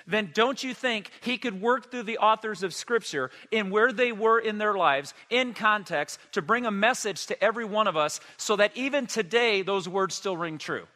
Then 0.07 0.33
don't 0.35 0.63
you 0.63 0.75
think 0.75 1.11
he 1.23 1.39
could 1.39 1.63
work 1.63 1.91
through 1.91 2.03
the 2.03 2.19
authors 2.19 2.63
of 2.63 2.75
Scripture 2.75 3.31
in 3.51 3.71
where 3.71 3.93
they 3.93 4.13
were 4.13 4.39
in 4.39 4.59
their 4.59 4.75
lives, 4.75 5.15
in 5.31 5.55
context, 5.55 6.19
to 6.33 6.43
bring 6.43 6.67
a 6.67 6.71
message 6.71 7.27
to 7.27 7.43
every 7.43 7.65
one 7.65 7.87
of 7.87 7.97
us 7.97 8.21
so 8.37 8.57
that 8.57 8.77
even 8.77 9.07
today 9.07 9.63
those 9.63 9.89
words 9.89 10.15
still 10.15 10.37
ring 10.37 10.59
true? 10.59 10.87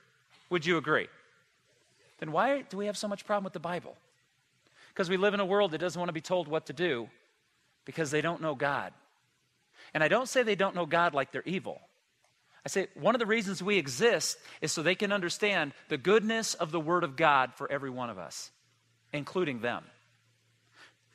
Would 0.51 0.67
you 0.67 0.77
agree? 0.77 1.07
Then 2.19 2.33
why 2.33 2.63
do 2.63 2.77
we 2.77 2.87
have 2.87 2.99
so 2.99 3.09
much 3.09 3.25
problem 3.25 3.45
with 3.45 3.53
the 3.53 3.61
Bible? 3.61 3.97
Because 4.93 5.09
we 5.09 5.17
live 5.17 5.35
in 5.35 5.41
a 5.41 5.47
world 5.47 5.71
that 5.71 5.79
doesn't 5.79 5.99
want 5.99 6.09
to 6.09 6.15
be 6.15 6.21
told 6.21 6.49
what 6.49 6.67
to 6.67 6.73
do 6.73 7.09
because 7.85 8.11
they 8.11 8.21
don't 8.21 8.43
know 8.43 8.57
God. 8.57 8.93
And 9.95 10.03
I 10.03 10.09
don't 10.09 10.29
say 10.29 10.43
they 10.43 10.57
don't 10.57 10.75
know 10.75 10.85
God 10.85 11.15
like 11.15 11.31
they're 11.31 11.43
evil. 11.47 11.81
I 12.69 12.71
say 12.71 12.89
one 12.95 13.15
of 13.15 13.19
the 13.19 13.25
reasons 13.27 13.63
we 13.63 13.79
exist 13.79 14.37
is 14.61 14.73
so 14.73 14.83
they 14.83 14.95
can 14.95 15.11
understand 15.11 15.73
the 15.89 15.97
goodness 15.97 16.53
of 16.53 16.71
the 16.71 16.79
Word 16.79 17.03
of 17.03 17.17
God 17.17 17.55
for 17.55 17.71
every 17.73 17.89
one 17.89 18.11
of 18.11 18.19
us, 18.19 18.51
including 19.11 19.61
them. 19.61 19.85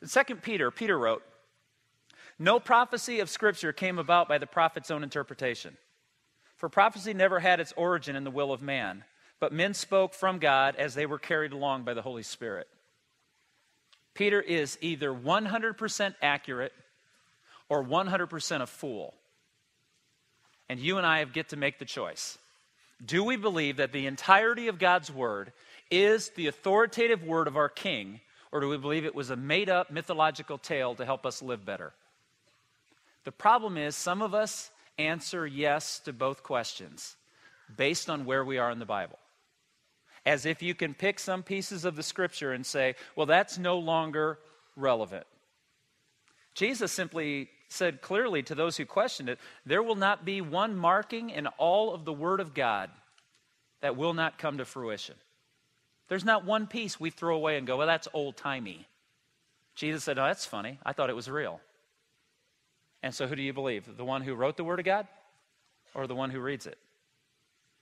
In 0.02 0.08
2 0.08 0.34
Peter, 0.36 0.72
Peter 0.72 0.98
wrote, 0.98 1.22
No 2.40 2.58
prophecy 2.58 3.20
of 3.20 3.30
Scripture 3.30 3.72
came 3.72 4.00
about 4.00 4.28
by 4.28 4.38
the 4.38 4.48
prophet's 4.48 4.90
own 4.90 5.04
interpretation. 5.04 5.76
For 6.56 6.68
prophecy 6.68 7.14
never 7.14 7.38
had 7.38 7.60
its 7.60 7.72
origin 7.76 8.16
in 8.16 8.24
the 8.24 8.30
will 8.32 8.52
of 8.52 8.60
man 8.60 9.04
but 9.44 9.52
men 9.52 9.74
spoke 9.74 10.14
from 10.14 10.38
God 10.38 10.74
as 10.76 10.94
they 10.94 11.04
were 11.04 11.18
carried 11.18 11.52
along 11.52 11.84
by 11.84 11.92
the 11.92 12.00
Holy 12.00 12.22
Spirit. 12.22 12.66
Peter 14.14 14.40
is 14.40 14.78
either 14.80 15.12
100% 15.12 16.14
accurate 16.22 16.72
or 17.68 17.84
100% 17.84 18.62
a 18.62 18.66
fool. 18.66 19.12
And 20.68 20.80
you 20.80 20.98
and 20.98 21.06
I 21.06 21.18
have 21.18 21.32
get 21.32 21.50
to 21.50 21.56
make 21.56 21.78
the 21.78 21.84
choice. 21.84 22.38
Do 23.04 23.22
we 23.24 23.36
believe 23.36 23.76
that 23.76 23.92
the 23.92 24.06
entirety 24.06 24.68
of 24.68 24.78
God's 24.78 25.10
word 25.10 25.52
is 25.90 26.30
the 26.30 26.46
authoritative 26.46 27.22
word 27.22 27.48
of 27.48 27.56
our 27.56 27.68
king, 27.68 28.20
or 28.50 28.60
do 28.60 28.68
we 28.68 28.78
believe 28.78 29.04
it 29.04 29.14
was 29.14 29.30
a 29.30 29.36
made 29.36 29.68
up 29.68 29.90
mythological 29.90 30.58
tale 30.58 30.94
to 30.94 31.04
help 31.04 31.26
us 31.26 31.42
live 31.42 31.64
better? 31.64 31.92
The 33.24 33.32
problem 33.32 33.76
is, 33.76 33.96
some 33.96 34.22
of 34.22 34.34
us 34.34 34.70
answer 34.98 35.46
yes 35.46 35.98
to 36.00 36.12
both 36.12 36.42
questions 36.42 37.16
based 37.76 38.08
on 38.08 38.24
where 38.24 38.44
we 38.44 38.58
are 38.58 38.70
in 38.70 38.78
the 38.78 38.84
Bible 38.86 39.18
as 40.26 40.46
if 40.46 40.62
you 40.62 40.74
can 40.74 40.94
pick 40.94 41.18
some 41.18 41.42
pieces 41.42 41.84
of 41.84 41.96
the 41.96 42.02
scripture 42.02 42.52
and 42.52 42.64
say, 42.64 42.94
well, 43.14 43.26
that's 43.26 43.58
no 43.58 43.78
longer 43.78 44.38
relevant. 44.76 45.26
Jesus 46.54 46.92
simply 46.92 47.50
said 47.74 48.00
clearly 48.00 48.42
to 48.44 48.54
those 48.54 48.76
who 48.76 48.86
questioned 48.86 49.28
it, 49.28 49.38
there 49.66 49.82
will 49.82 49.96
not 49.96 50.24
be 50.24 50.40
one 50.40 50.76
marking 50.76 51.30
in 51.30 51.46
all 51.58 51.92
of 51.92 52.04
the 52.04 52.12
Word 52.12 52.40
of 52.40 52.54
God 52.54 52.90
that 53.80 53.96
will 53.96 54.14
not 54.14 54.38
come 54.38 54.58
to 54.58 54.64
fruition. 54.64 55.16
There's 56.08 56.24
not 56.24 56.44
one 56.44 56.66
piece 56.66 56.98
we 56.98 57.10
throw 57.10 57.36
away 57.36 57.56
and 57.56 57.66
go, 57.66 57.78
well, 57.78 57.86
that's 57.86 58.08
old 58.12 58.36
timey. 58.36 58.86
Jesus 59.74 60.04
said, 60.04 60.18
oh, 60.18 60.24
that's 60.24 60.46
funny. 60.46 60.78
I 60.84 60.92
thought 60.92 61.10
it 61.10 61.16
was 61.16 61.28
real. 61.28 61.60
And 63.02 63.14
so 63.14 63.26
who 63.26 63.36
do 63.36 63.42
you 63.42 63.52
believe? 63.52 63.96
The 63.96 64.04
one 64.04 64.22
who 64.22 64.34
wrote 64.34 64.56
the 64.56 64.64
Word 64.64 64.78
of 64.78 64.84
God 64.84 65.06
or 65.94 66.06
the 66.06 66.14
one 66.14 66.30
who 66.30 66.40
reads 66.40 66.66
it? 66.66 66.78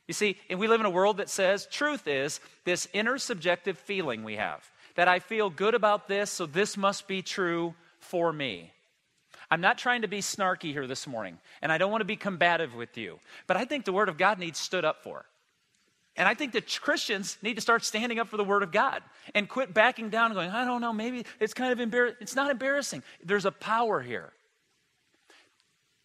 You 0.09 0.15
see, 0.15 0.37
and 0.51 0.59
we 0.59 0.67
live 0.67 0.81
in 0.81 0.87
a 0.87 0.91
world 0.91 1.19
that 1.19 1.29
says 1.31 1.67
truth 1.71 2.09
is 2.09 2.41
this 2.65 2.89
inner 2.93 3.19
subjective 3.19 3.79
feeling 3.79 4.25
we 4.25 4.37
have 4.37 4.69
that 4.95 5.09
I 5.09 5.21
feel 5.21 5.49
good 5.49 5.75
about 5.75 6.09
this, 6.09 6.31
so 6.31 6.45
this 6.45 6.77
must 6.77 7.09
be 7.09 7.23
true 7.23 7.75
for 7.99 8.33
me. 8.33 8.73
I'm 9.53 9.61
not 9.61 9.77
trying 9.77 10.01
to 10.01 10.09
be 10.09 10.21
snarky 10.21 10.73
here 10.73 10.87
this 10.87 11.07
morning, 11.07 11.37
and 11.61 11.71
I 11.71 11.77
don't 11.77 11.91
want 11.91 12.01
to 12.01 12.07
be 12.07 12.17
combative 12.17 12.75
with 12.75 12.97
you, 12.97 13.19
but 13.47 13.59
I 13.59 13.67
think 13.67 13.85
the 13.85 13.93
Word 13.93 14.09
of 14.09 14.17
God 14.17 14.39
needs 14.39 14.59
stood 14.59 14.83
up 14.83 15.03
for. 15.03 15.27
And 16.17 16.27
I 16.27 16.33
think 16.33 16.53
that 16.53 16.81
Christians 16.81 17.37
need 17.43 17.57
to 17.57 17.61
start 17.61 17.85
standing 17.85 18.19
up 18.19 18.29
for 18.29 18.39
the 18.39 18.45
Word 18.45 18.63
of 18.63 18.73
God 18.73 19.03
and 19.35 19.47
quit 19.47 19.75
backing 19.75 20.09
down 20.09 20.31
and 20.31 20.35
going, 20.35 20.49
I 20.49 20.65
don't 20.65 20.81
know, 20.81 20.95
maybe 20.95 21.27
it's 21.39 21.53
kind 21.53 21.71
of 21.71 21.81
embarrassing. 21.81 22.17
It's 22.23 22.35
not 22.35 22.51
embarrassing. 22.51 23.03
There's 23.23 23.45
a 23.45 23.51
power 23.51 24.01
here. 24.01 24.33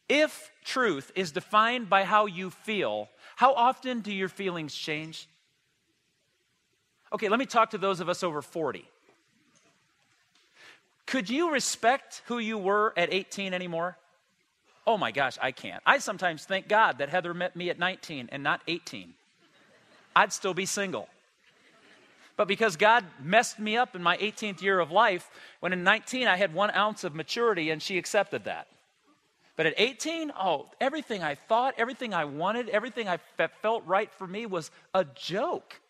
If 0.09 0.51
truth 0.65 1.09
is 1.15 1.31
defined 1.31 1.89
by 1.89 2.03
how 2.03 2.25
you 2.25 2.49
feel, 2.49 3.07
how 3.37 3.53
often 3.53 4.01
do 4.01 4.11
your 4.11 4.27
feelings 4.27 4.75
change? 4.75 5.29
Okay, 7.13 7.29
let 7.29 7.39
me 7.39 7.45
talk 7.45 7.69
to 7.69 7.77
those 7.77 8.01
of 8.01 8.09
us 8.09 8.23
over 8.23 8.41
40. 8.41 8.85
Could 11.07 11.29
you 11.29 11.51
respect 11.51 12.21
who 12.25 12.37
you 12.37 12.57
were 12.57 12.93
at 12.97 13.11
18 13.11 13.53
anymore? 13.53 13.97
Oh 14.85 14.97
my 14.97 15.11
gosh, 15.11 15.37
I 15.41 15.51
can't. 15.51 15.81
I 15.85 15.97
sometimes 15.97 16.45
thank 16.45 16.67
God 16.67 16.99
that 16.99 17.09
Heather 17.09 17.33
met 17.33 17.55
me 17.55 17.69
at 17.69 17.79
19 17.79 18.29
and 18.31 18.43
not 18.43 18.61
18. 18.67 19.13
I'd 20.15 20.33
still 20.33 20.53
be 20.53 20.65
single. 20.65 21.07
But 22.35 22.47
because 22.47 22.75
God 22.75 23.03
messed 23.21 23.57
me 23.57 23.77
up 23.77 23.95
in 23.95 24.03
my 24.03 24.17
18th 24.17 24.61
year 24.61 24.79
of 24.79 24.91
life, 24.91 25.29
when 25.59 25.73
in 25.73 25.83
19 25.83 26.27
I 26.27 26.37
had 26.37 26.53
one 26.53 26.71
ounce 26.71 27.03
of 27.03 27.15
maturity 27.15 27.71
and 27.71 27.81
she 27.81 27.97
accepted 27.97 28.43
that. 28.45 28.67
But 29.55 29.65
at 29.65 29.73
18, 29.77 30.31
oh, 30.39 30.67
everything 30.79 31.23
I 31.23 31.35
thought, 31.35 31.73
everything 31.77 32.13
I 32.13 32.25
wanted, 32.25 32.69
everything 32.69 33.09
I 33.09 33.17
felt 33.61 33.83
right 33.87 34.13
for 34.13 34.27
me 34.27 34.45
was 34.45 34.71
a 34.93 35.03
joke. 35.03 35.81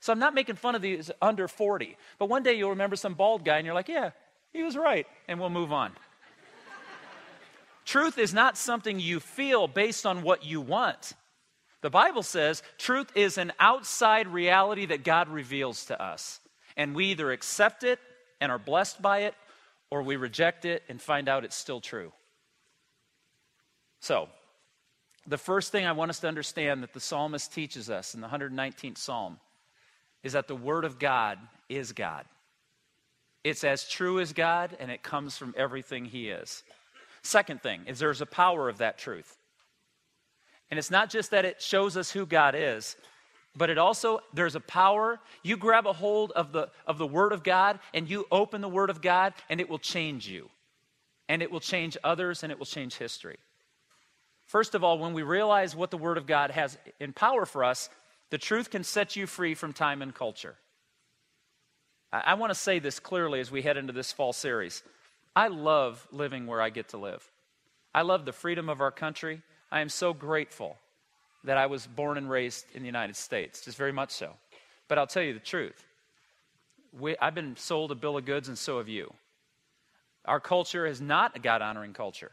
So 0.00 0.12
I'm 0.12 0.18
not 0.18 0.34
making 0.34 0.56
fun 0.56 0.74
of 0.74 0.82
these 0.82 1.10
under 1.22 1.48
40. 1.48 1.96
But 2.18 2.28
one 2.28 2.42
day 2.42 2.52
you'll 2.52 2.70
remember 2.70 2.94
some 2.94 3.14
bald 3.14 3.42
guy 3.42 3.56
and 3.56 3.64
you're 3.64 3.74
like, 3.74 3.88
yeah, 3.88 4.10
he 4.54 4.62
was 4.62 4.76
right. 4.76 5.06
And 5.28 5.38
we'll 5.38 5.50
move 5.50 5.72
on. 5.72 5.92
truth 7.84 8.16
is 8.16 8.32
not 8.32 8.56
something 8.56 8.98
you 8.98 9.20
feel 9.20 9.68
based 9.68 10.06
on 10.06 10.22
what 10.22 10.44
you 10.44 10.62
want. 10.62 11.12
The 11.82 11.90
Bible 11.90 12.22
says 12.22 12.62
truth 12.78 13.14
is 13.14 13.36
an 13.36 13.52
outside 13.60 14.28
reality 14.28 14.86
that 14.86 15.04
God 15.04 15.28
reveals 15.28 15.84
to 15.86 16.02
us. 16.02 16.40
And 16.78 16.94
we 16.94 17.06
either 17.06 17.30
accept 17.30 17.84
it 17.84 17.98
and 18.40 18.50
are 18.50 18.58
blessed 18.58 19.02
by 19.02 19.20
it, 19.20 19.34
or 19.90 20.02
we 20.02 20.16
reject 20.16 20.64
it 20.64 20.82
and 20.88 21.00
find 21.00 21.28
out 21.28 21.44
it's 21.44 21.54
still 21.54 21.80
true. 21.80 22.12
So, 24.00 24.28
the 25.26 25.38
first 25.38 25.72
thing 25.72 25.86
I 25.86 25.92
want 25.92 26.10
us 26.10 26.20
to 26.20 26.28
understand 26.28 26.82
that 26.82 26.92
the 26.92 27.00
psalmist 27.00 27.52
teaches 27.52 27.88
us 27.88 28.14
in 28.14 28.20
the 28.20 28.28
119th 28.28 28.98
psalm 28.98 29.38
is 30.22 30.32
that 30.32 30.48
the 30.48 30.56
Word 30.56 30.84
of 30.84 30.98
God 30.98 31.38
is 31.68 31.92
God. 31.92 32.26
It's 33.44 33.62
as 33.62 33.88
true 33.88 34.18
as 34.20 34.32
God, 34.32 34.76
and 34.80 34.90
it 34.90 35.02
comes 35.02 35.36
from 35.36 35.54
everything 35.56 36.06
He 36.06 36.30
is. 36.30 36.64
Second 37.22 37.62
thing 37.62 37.82
is 37.86 37.98
there's 37.98 38.20
a 38.20 38.26
power 38.26 38.68
of 38.68 38.78
that 38.78 38.98
truth. 38.98 39.36
And 40.70 40.78
it's 40.78 40.90
not 40.90 41.10
just 41.10 41.30
that 41.30 41.44
it 41.44 41.62
shows 41.62 41.96
us 41.96 42.10
who 42.10 42.26
God 42.26 42.54
is, 42.56 42.96
but 43.54 43.70
it 43.70 43.78
also 43.78 44.20
there's 44.32 44.56
a 44.56 44.60
power 44.60 45.20
you 45.42 45.56
grab 45.56 45.86
a 45.86 45.92
hold 45.92 46.32
of 46.32 46.52
the 46.52 46.70
of 46.86 46.98
the 46.98 47.06
word 47.06 47.32
of 47.32 47.44
god 47.44 47.78
and 47.92 48.10
you 48.10 48.26
open 48.32 48.60
the 48.60 48.68
word 48.68 48.90
of 48.90 49.00
god 49.00 49.32
and 49.48 49.60
it 49.60 49.68
will 49.68 49.78
change 49.78 50.26
you 50.26 50.50
and 51.28 51.40
it 51.40 51.52
will 51.52 51.60
change 51.60 51.96
others 52.02 52.42
and 52.42 52.50
it 52.50 52.58
will 52.58 52.66
change 52.66 52.96
history 52.96 53.36
First 54.46 54.74
of 54.74 54.84
all, 54.84 54.98
when 54.98 55.14
we 55.14 55.22
realize 55.22 55.74
what 55.74 55.90
the 55.90 55.98
Word 55.98 56.18
of 56.18 56.26
God 56.26 56.50
has 56.50 56.76
in 57.00 57.12
power 57.12 57.46
for 57.46 57.64
us, 57.64 57.88
the 58.30 58.38
truth 58.38 58.70
can 58.70 58.84
set 58.84 59.16
you 59.16 59.26
free 59.26 59.54
from 59.54 59.72
time 59.72 60.02
and 60.02 60.14
culture. 60.14 60.56
I, 62.22 62.34
want 62.34 62.50
to 62.50 62.54
say 62.54 62.78
this 62.78 63.00
clearly 63.00 63.40
as 63.40 63.50
we 63.50 63.62
head 63.62 63.76
into 63.76 63.92
this 63.92 64.12
fall 64.12 64.32
series. 64.32 64.82
I 65.34 65.48
love 65.48 66.06
living 66.12 66.46
where 66.46 66.60
I 66.60 66.70
get 66.70 66.90
to 66.90 66.96
live. 66.96 67.28
I 67.92 68.02
love 68.02 68.24
the 68.24 68.32
freedom 68.32 68.68
of 68.68 68.80
our 68.80 68.92
country. 68.92 69.42
I 69.72 69.80
am 69.80 69.88
so 69.88 70.14
grateful 70.14 70.76
that 71.42 71.56
I 71.56 71.66
was 71.66 71.86
born 71.86 72.16
and 72.16 72.30
raised 72.30 72.66
in 72.74 72.82
the 72.82 72.86
United 72.86 73.16
States, 73.16 73.62
just 73.62 73.76
very 73.76 73.92
much 73.92 74.10
so. 74.12 74.30
But 74.86 74.98
I'll 74.98 75.06
tell 75.06 75.22
you 75.22 75.34
the 75.34 75.40
truth. 75.40 75.84
We, 76.98 77.16
I've 77.18 77.34
been 77.34 77.56
sold 77.56 77.90
a 77.90 77.96
bill 77.96 78.16
of 78.16 78.24
goods, 78.24 78.48
and 78.48 78.56
so 78.56 78.78
have 78.78 78.88
you. 78.88 79.12
Our 80.24 80.40
culture 80.40 80.86
is 80.86 81.00
not 81.00 81.36
a 81.36 81.40
God 81.40 81.62
honoring 81.62 81.92
culture. 81.92 82.30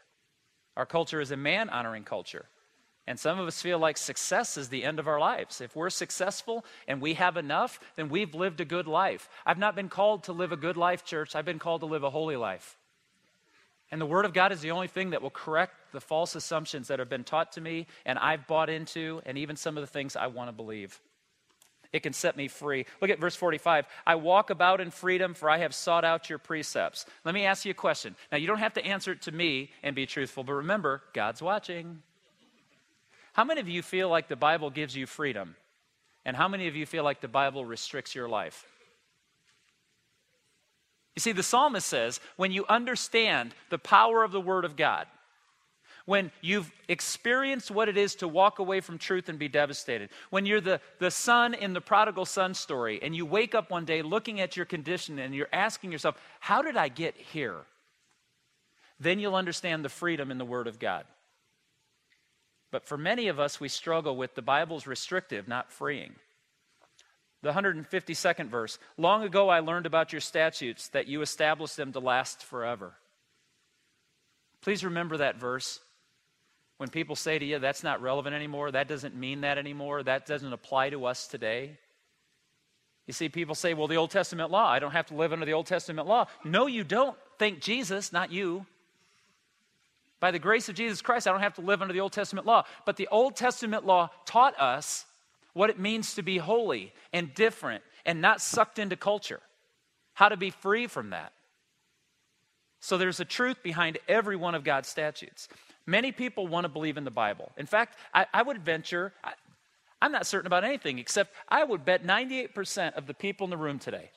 Our 0.77 0.85
culture 0.85 1.19
is 1.19 1.31
a 1.31 1.37
man 1.37 1.69
honoring 1.69 2.03
culture. 2.03 2.45
And 3.07 3.19
some 3.19 3.39
of 3.39 3.47
us 3.47 3.61
feel 3.61 3.79
like 3.79 3.97
success 3.97 4.57
is 4.57 4.69
the 4.69 4.83
end 4.83 4.99
of 4.99 5.07
our 5.07 5.19
lives. 5.19 5.59
If 5.59 5.75
we're 5.75 5.89
successful 5.89 6.63
and 6.87 7.01
we 7.01 7.15
have 7.15 7.35
enough, 7.35 7.79
then 7.95 8.09
we've 8.09 8.35
lived 8.35 8.61
a 8.61 8.65
good 8.65 8.87
life. 8.87 9.27
I've 9.45 9.57
not 9.57 9.75
been 9.75 9.89
called 9.89 10.25
to 10.25 10.33
live 10.33 10.51
a 10.51 10.57
good 10.57 10.77
life, 10.77 11.03
church. 11.03 11.35
I've 11.35 11.45
been 11.45 11.59
called 11.59 11.81
to 11.81 11.87
live 11.87 12.03
a 12.03 12.11
holy 12.11 12.35
life. 12.35 12.77
And 13.89 13.99
the 13.99 14.05
Word 14.05 14.25
of 14.25 14.33
God 14.33 14.51
is 14.51 14.61
the 14.61 14.71
only 14.71 14.87
thing 14.87 15.09
that 15.09 15.21
will 15.21 15.31
correct 15.31 15.73
the 15.91 15.99
false 15.99 16.35
assumptions 16.35 16.87
that 16.87 16.99
have 16.99 17.09
been 17.09 17.25
taught 17.25 17.51
to 17.53 17.61
me 17.61 17.87
and 18.05 18.17
I've 18.17 18.47
bought 18.47 18.69
into, 18.69 19.21
and 19.25 19.37
even 19.37 19.57
some 19.57 19.77
of 19.77 19.81
the 19.81 19.87
things 19.87 20.15
I 20.15 20.27
want 20.27 20.47
to 20.47 20.53
believe. 20.53 21.01
It 21.91 22.03
can 22.03 22.13
set 22.13 22.37
me 22.37 22.47
free. 22.47 22.85
Look 23.01 23.09
at 23.09 23.19
verse 23.19 23.35
45. 23.35 23.85
I 24.07 24.15
walk 24.15 24.49
about 24.49 24.79
in 24.79 24.91
freedom, 24.91 25.33
for 25.33 25.49
I 25.49 25.57
have 25.57 25.75
sought 25.75 26.05
out 26.05 26.29
your 26.29 26.39
precepts. 26.39 27.05
Let 27.25 27.33
me 27.33 27.43
ask 27.43 27.65
you 27.65 27.71
a 27.71 27.73
question. 27.73 28.15
Now, 28.31 28.37
you 28.37 28.47
don't 28.47 28.59
have 28.59 28.75
to 28.75 28.85
answer 28.85 29.11
it 29.11 29.23
to 29.23 29.31
me 29.33 29.71
and 29.83 29.93
be 29.93 30.05
truthful, 30.05 30.45
but 30.45 30.53
remember, 30.53 31.01
God's 31.13 31.41
watching. 31.41 32.01
How 33.33 33.43
many 33.43 33.61
of 33.61 33.69
you 33.69 33.81
feel 33.81 34.09
like 34.09 34.27
the 34.27 34.35
Bible 34.35 34.69
gives 34.69 34.95
you 34.95 35.05
freedom? 35.05 35.55
And 36.25 36.35
how 36.35 36.47
many 36.47 36.67
of 36.67 36.75
you 36.75 36.85
feel 36.85 37.03
like 37.03 37.21
the 37.21 37.27
Bible 37.27 37.65
restricts 37.65 38.13
your 38.13 38.29
life? 38.29 38.65
You 41.15 41.19
see, 41.19 41.31
the 41.31 41.43
psalmist 41.43 41.87
says 41.87 42.19
when 42.35 42.51
you 42.51 42.65
understand 42.67 43.53
the 43.69 43.77
power 43.77 44.23
of 44.23 44.31
the 44.31 44.41
Word 44.41 44.65
of 44.65 44.75
God, 44.75 45.07
when 46.05 46.31
you've 46.41 46.71
experienced 46.87 47.69
what 47.69 47.87
it 47.87 47.95
is 47.95 48.15
to 48.15 48.27
walk 48.27 48.59
away 48.59 48.81
from 48.81 48.97
truth 48.97 49.29
and 49.29 49.37
be 49.37 49.47
devastated, 49.47 50.09
when 50.29 50.45
you're 50.45 50.61
the, 50.61 50.81
the 50.99 51.11
son 51.11 51.53
in 51.53 51.73
the 51.73 51.81
prodigal 51.81 52.25
son 52.25 52.53
story 52.53 52.99
and 53.01 53.15
you 53.15 53.25
wake 53.25 53.53
up 53.53 53.69
one 53.69 53.85
day 53.85 54.01
looking 54.01 54.41
at 54.41 54.57
your 54.57 54.65
condition 54.65 55.19
and 55.19 55.35
you're 55.35 55.47
asking 55.53 55.91
yourself, 55.91 56.15
How 56.39 56.61
did 56.61 56.75
I 56.75 56.87
get 56.87 57.15
here? 57.15 57.61
Then 58.99 59.19
you'll 59.19 59.35
understand 59.35 59.85
the 59.85 59.89
freedom 59.89 60.31
in 60.31 60.37
the 60.37 60.45
Word 60.45 60.67
of 60.67 60.79
God. 60.79 61.05
But 62.71 62.85
for 62.85 62.97
many 62.97 63.27
of 63.27 63.39
us, 63.39 63.59
we 63.59 63.67
struggle 63.67 64.15
with 64.15 64.35
the 64.35 64.41
Bible's 64.41 64.87
restrictive, 64.87 65.47
not 65.47 65.71
freeing. 65.71 66.15
The 67.43 67.51
152nd 67.51 68.49
verse 68.49 68.79
Long 68.97 69.23
ago 69.23 69.49
I 69.49 69.59
learned 69.59 69.85
about 69.85 70.13
your 70.13 70.21
statutes, 70.21 70.87
that 70.89 71.07
you 71.07 71.21
established 71.21 71.77
them 71.77 71.91
to 71.93 71.99
last 71.99 72.43
forever. 72.43 72.93
Please 74.61 74.85
remember 74.85 75.17
that 75.17 75.37
verse. 75.37 75.79
When 76.77 76.89
people 76.89 77.15
say 77.15 77.37
to 77.37 77.45
you, 77.45 77.59
that's 77.59 77.83
not 77.83 78.01
relevant 78.01 78.35
anymore, 78.35 78.71
that 78.71 78.87
doesn't 78.87 79.15
mean 79.15 79.41
that 79.41 79.57
anymore, 79.57 80.01
that 80.03 80.25
doesn't 80.25 80.53
apply 80.53 80.89
to 80.91 81.05
us 81.05 81.27
today. 81.27 81.77
You 83.05 83.13
see, 83.13 83.29
people 83.29 83.55
say, 83.55 83.73
well, 83.73 83.87
the 83.87 83.97
Old 83.97 84.11
Testament 84.11 84.51
law, 84.51 84.67
I 84.67 84.79
don't 84.79 84.91
have 84.91 85.07
to 85.07 85.15
live 85.15 85.33
under 85.33 85.45
the 85.45 85.53
Old 85.53 85.65
Testament 85.65 86.07
law. 86.07 86.27
No, 86.43 86.67
you 86.67 86.83
don't. 86.83 87.17
Thank 87.37 87.59
Jesus, 87.59 88.13
not 88.13 88.31
you. 88.31 88.65
By 90.21 90.31
the 90.31 90.39
grace 90.39 90.69
of 90.69 90.75
Jesus 90.75 91.01
Christ, 91.01 91.27
I 91.27 91.31
don't 91.31 91.41
have 91.41 91.55
to 91.55 91.61
live 91.61 91.81
under 91.81 91.93
the 91.93 91.99
Old 91.99 92.13
Testament 92.13 92.47
law. 92.47 92.63
But 92.85 92.95
the 92.95 93.09
Old 93.11 93.35
Testament 93.35 93.85
law 93.85 94.11
taught 94.23 94.57
us 94.57 95.05
what 95.53 95.69
it 95.69 95.79
means 95.79 96.15
to 96.15 96.21
be 96.21 96.37
holy 96.37 96.93
and 97.11 97.33
different 97.33 97.83
and 98.05 98.21
not 98.21 98.39
sucked 98.39 98.79
into 98.79 98.95
culture, 98.95 99.41
how 100.13 100.29
to 100.29 100.37
be 100.37 100.51
free 100.51 100.85
from 100.87 101.09
that. 101.09 101.33
So 102.79 102.97
there's 102.97 103.19
a 103.19 103.25
truth 103.25 103.61
behind 103.63 103.97
every 104.07 104.35
one 104.35 104.55
of 104.55 104.63
God's 104.63 104.87
statutes. 104.87 105.47
Many 105.87 106.11
people 106.11 106.47
want 106.47 106.65
to 106.65 106.69
believe 106.69 106.97
in 106.97 107.03
the 107.03 107.11
Bible. 107.11 107.51
In 107.57 107.65
fact, 107.65 107.97
I, 108.13 108.27
I 108.31 108.43
would 108.43 108.63
venture, 108.63 109.13
I, 109.23 109.33
I'm 110.01 110.11
not 110.11 110.27
certain 110.27 110.47
about 110.47 110.63
anything, 110.63 110.99
except 110.99 111.33
I 111.49 111.63
would 111.63 111.83
bet 111.83 112.05
98% 112.05 112.93
of 112.93 113.07
the 113.07 113.13
people 113.15 113.45
in 113.45 113.51
the 113.51 113.57
room 113.57 113.79
today 113.79 114.11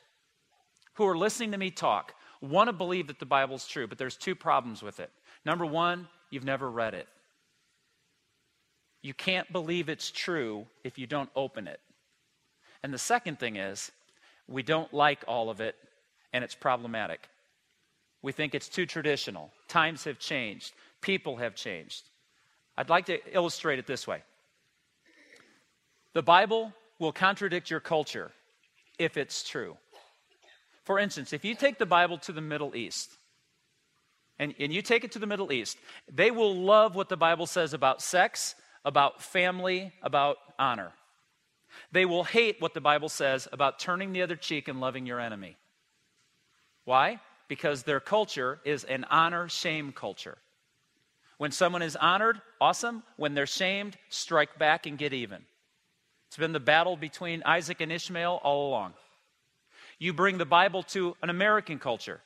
who 0.94 1.06
are 1.06 1.16
listening 1.16 1.52
to 1.52 1.58
me 1.58 1.70
talk 1.70 2.14
want 2.40 2.68
to 2.68 2.73
believe 2.73 3.06
that 3.06 3.18
the 3.18 3.26
Bible's 3.26 3.66
true, 3.66 3.87
but 3.87 3.99
there's 3.99 4.16
two 4.16 4.34
problems 4.34 4.82
with 4.82 5.00
it. 5.00 5.11
Number 5.45 5.67
one, 5.67 6.09
you've 6.31 6.45
never 6.45 6.71
read 6.71 6.95
it. 6.95 7.09
You 9.03 9.13
can't 9.13 9.51
believe 9.53 9.89
it's 9.89 10.11
true 10.11 10.67
if 10.83 10.99
you 10.99 11.07
don't 11.07 11.29
open 11.37 11.69
it. 11.69 11.81
And 12.83 12.93
the 12.93 12.99
second 12.99 13.39
thing 13.39 13.57
is, 13.57 13.93
we 14.49 14.63
don't 14.63 14.93
like 14.93 15.25
all 15.27 15.51
of 15.51 15.61
it, 15.61 15.77
and 16.33 16.43
it's 16.43 16.55
problematic. 16.55 17.29
We 18.23 18.33
think 18.33 18.55
it's 18.55 18.69
too 18.69 18.87
traditional. 18.87 19.51
Times 19.69 20.05
have 20.05 20.19
changed, 20.19 20.73
people 21.03 21.37
have 21.37 21.55
changed. 21.55 22.05
I'd 22.77 22.89
like 22.89 23.07
to 23.07 23.19
illustrate 23.33 23.79
it 23.79 23.87
this 23.87 24.07
way 24.07 24.23
The 26.15 26.23
Bible 26.23 26.73
will 26.99 27.13
contradict 27.13 27.71
your 27.71 27.81
culture 27.81 28.33
if 28.99 29.17
it's 29.17 29.47
true. 29.47 29.77
For 30.85 30.99
instance, 30.99 31.33
if 31.33 31.45
you 31.45 31.55
take 31.55 31.79
the 31.79 31.87
Bible 31.87 32.19
to 32.19 32.33
the 32.33 32.41
Middle 32.41 32.75
East, 32.75 33.11
and, 34.38 34.55
and 34.59 34.73
you 34.73 34.83
take 34.83 35.05
it 35.05 35.12
to 35.12 35.19
the 35.19 35.26
Middle 35.26 35.53
East, 35.53 35.79
they 36.12 36.31
will 36.31 36.55
love 36.55 36.95
what 36.95 37.09
the 37.09 37.17
Bible 37.17 37.47
says 37.47 37.73
about 37.73 38.03
sex 38.03 38.55
about 38.85 39.23
family, 39.23 39.93
about 40.03 40.37
honor. 40.59 40.93
They 41.91 42.05
will 42.05 42.25
hate 42.25 42.61
what 42.61 42.75
the 42.75 42.81
Bible 42.81 43.09
says 43.09 43.49
about 43.53 43.79
turning 43.79 44.12
the 44.12 44.23
other 44.23 44.37
cheek 44.37 44.69
and 44.69 44.81
loving 44.81 45.07
your 45.07 45.21
enemy. 45.21 45.57
Why? 46.85 47.21
Because 47.49 47.83
their 47.83 48.00
culture 48.00 48.61
is 48.64 48.85
an 48.85 49.05
honor 49.11 49.49
shame 49.49 49.93
culture. 49.93 50.39
When 51.39 51.50
someone 51.50 51.82
is 51.82 51.97
honored, 51.97 52.41
awesome. 52.61 53.02
When 53.17 53.35
they're 53.35 53.47
shamed, 53.47 53.97
strike 54.08 54.58
back 54.58 54.87
and 54.87 54.99
get 54.99 55.13
even. 55.13 55.43
It's 56.28 56.37
been 56.37 56.52
the 56.52 56.61
battle 56.61 56.97
between 56.97 57.43
Isaac 57.45 57.80
and 57.80 57.91
Ishmael 57.91 58.41
all 58.43 58.69
along. 58.69 58.95
You 59.99 60.13
bring 60.13 60.39
the 60.39 60.45
Bible 60.45 60.82
to 60.85 61.17
an 61.23 61.30
American 61.30 61.78
culture, 61.78 62.21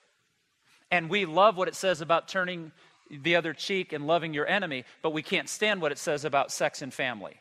and 0.91 1.11
we 1.11 1.27
love 1.27 1.57
what 1.57 1.69
it 1.69 1.75
says 1.75 2.01
about 2.01 2.29
turning 2.29 2.73
the 3.11 3.37
other 3.37 3.55
cheek 3.55 3.93
and 3.93 4.07
loving 4.07 4.35
your 4.35 4.47
enemy, 4.47 4.85
but 5.03 5.13
we 5.13 5.23
can't 5.23 5.49
stand 5.49 5.81
what 5.81 5.93
it 5.93 5.99
says 5.99 6.25
about 6.25 6.53
sex 6.53 6.83
and 6.83 6.93
family. 6.93 7.41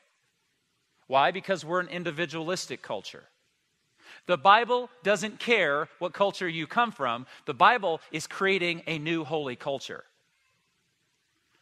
Why? 1.08 1.32
Because 1.32 1.64
we're 1.64 1.80
an 1.80 1.88
individualistic 1.88 2.82
culture. 2.82 3.24
The 4.26 4.38
Bible 4.38 4.90
doesn't 5.04 5.40
care 5.40 5.88
what 6.00 6.14
culture 6.14 6.48
you 6.48 6.68
come 6.68 6.92
from, 6.92 7.26
the 7.46 7.54
Bible 7.54 8.02
is 8.12 8.28
creating 8.28 8.84
a 8.88 8.98
new 9.00 9.24
holy 9.24 9.56
culture. 9.56 10.04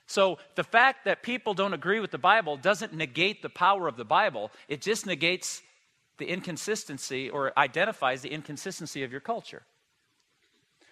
So 0.08 0.38
the 0.56 0.64
fact 0.64 1.06
that 1.06 1.24
people 1.24 1.54
don't 1.56 1.74
agree 1.74 2.00
with 2.00 2.12
the 2.12 2.18
Bible 2.20 2.58
doesn't 2.58 2.94
negate 2.94 3.42
the 3.42 3.50
power 3.50 3.88
of 3.88 3.98
the 3.98 4.06
Bible, 4.06 4.52
it 4.68 4.82
just 4.82 5.06
negates 5.06 5.62
the 6.18 6.26
inconsistency 6.28 7.30
or 7.30 7.58
identifies 7.58 8.22
the 8.22 8.30
inconsistency 8.30 9.04
of 9.04 9.12
your 9.12 9.22
culture. 9.22 9.64